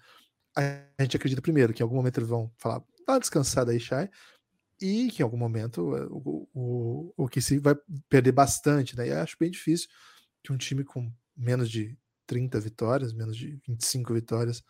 [0.56, 3.80] a gente acredita primeiro que em algum momento eles vão falar, dá uma descansada aí,
[3.80, 4.10] Shai,
[4.82, 7.76] e que em algum momento eh, o, o, o OKC vai
[8.10, 9.08] perder bastante, né?
[9.08, 9.88] E acho bem difícil
[10.44, 14.64] que um time com menos de 30 vitórias, menos de 25 vitórias,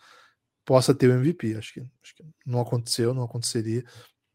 [0.66, 1.56] possa ter o MVP.
[1.56, 3.84] Acho que, acho que não aconteceu, não aconteceria.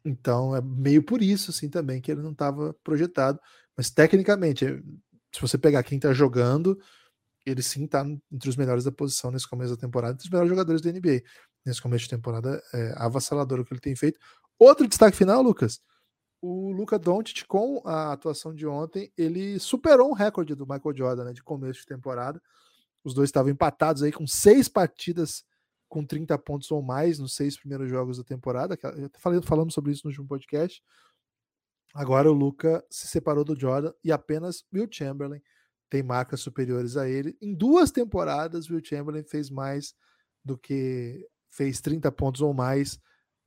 [0.04, 3.40] Então é meio por isso assim também que ele não estava projetado.
[3.76, 4.80] Mas tecnicamente, é,
[5.32, 6.78] se você pegar quem está jogando,
[7.44, 10.48] ele sim está entre os melhores da posição nesse começo da temporada, entre os melhores
[10.48, 11.22] jogadores da NBA.
[11.64, 14.18] Nesse começo de temporada é avassalador o que ele tem feito.
[14.58, 15.80] Outro destaque final, Lucas.
[16.40, 21.24] O Luca Doncic, com a atuação de ontem, ele superou um recorde do Michael Jordan
[21.24, 22.40] né, de começo de temporada.
[23.02, 25.44] Os dois estavam empatados aí com seis partidas
[25.96, 28.78] com 30 pontos ou mais nos seis primeiros jogos da temporada.
[28.98, 30.84] Eu falei, falamos sobre isso no último podcast.
[31.94, 35.40] Agora o Luca se separou do Jordan e apenas Will Chamberlain
[35.88, 37.34] tem marcas superiores a ele.
[37.40, 39.94] Em duas temporadas, Will Chamberlain fez mais
[40.44, 43.00] do que fez 30 pontos ou mais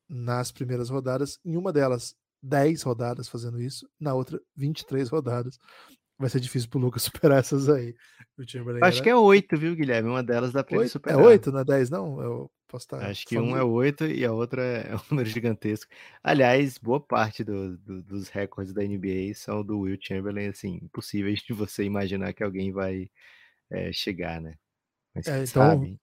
[0.09, 1.39] nas primeiras rodadas.
[1.45, 5.59] Em uma delas, 10 rodadas fazendo isso, na outra, 23 rodadas
[6.19, 7.95] vai ser difícil pro Lucas superar essas aí.
[8.81, 10.09] Acho que é oito, viu, Guilherme?
[10.09, 11.19] Uma delas dá pra ele é superar.
[11.19, 12.21] É oito, não é dez, não?
[12.21, 15.91] Eu posso estar Acho que um é oito e a outra é um número gigantesco.
[16.23, 21.39] Aliás, boa parte do, do, dos recordes da NBA são do Will Chamberlain, assim, impossíveis
[21.39, 23.09] de você imaginar que alguém vai
[23.69, 24.55] é, chegar, né?
[25.15, 25.99] Mas é, então, sabe.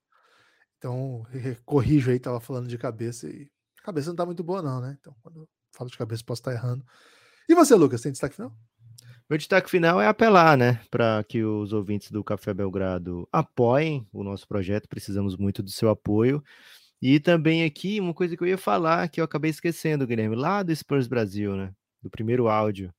[0.79, 1.27] Então,
[1.65, 3.49] corrijo aí, tava falando de cabeça e
[3.81, 4.97] a cabeça não tá muito boa, não, né?
[5.01, 6.85] Então, quando eu falo de cabeça, posso estar errando.
[7.49, 8.53] E você, Lucas, tem destaque final?
[9.29, 14.23] Meu destaque final é apelar, né, para que os ouvintes do Café Belgrado apoiem o
[14.23, 14.89] nosso projeto.
[14.89, 16.41] Precisamos muito do seu apoio.
[17.03, 20.63] E também aqui, uma coisa que eu ia falar, que eu acabei esquecendo, Guilherme, lá
[20.63, 22.95] do Spurs Brasil, né, do primeiro áudio.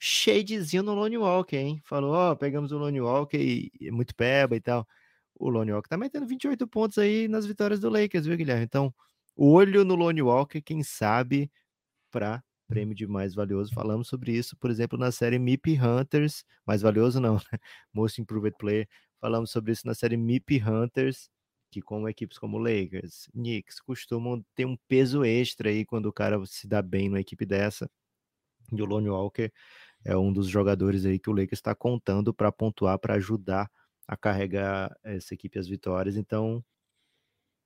[0.00, 1.80] Shadezinho no Lone Walker, hein?
[1.84, 4.86] Falou, ó, oh, pegamos o Lone Walker e, e muito peba e tal.
[5.34, 8.64] O Lone Walker tá metendo 28 pontos aí nas vitórias do Lakers, viu, Guilherme?
[8.64, 8.92] Então,
[9.36, 11.50] olho no Lone Walker, quem sabe,
[12.10, 13.72] para prêmio de mais valioso.
[13.74, 17.40] Falamos sobre isso, por exemplo, na série MIP Hunters, mais valioso não, né?
[17.92, 18.86] Most Improved Player.
[19.20, 21.30] Falamos sobre isso na série MIP Hunters.
[21.70, 26.40] que como equipes como Lakers, Knicks costumam ter um peso extra aí quando o cara
[26.46, 27.90] se dá bem numa equipe dessa.
[28.72, 29.50] E o Lonnie Walker
[30.04, 33.70] é um dos jogadores aí que o Lakers está contando para pontuar, para ajudar
[34.06, 36.16] a carregar essa equipe às vitórias.
[36.16, 36.64] Então,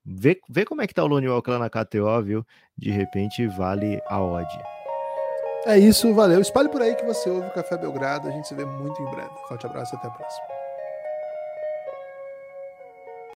[0.05, 2.47] vê, vê como é que tá o Lonnie Walker lá na KTO, viu?
[2.77, 4.82] De repente vale a odd.
[5.65, 6.41] É isso, valeu.
[6.41, 8.29] Espalhe por aí que você ouve o Café Belgrado.
[8.29, 9.31] A gente se vê muito em breve.
[9.49, 10.52] Forte abraço e até a próxima.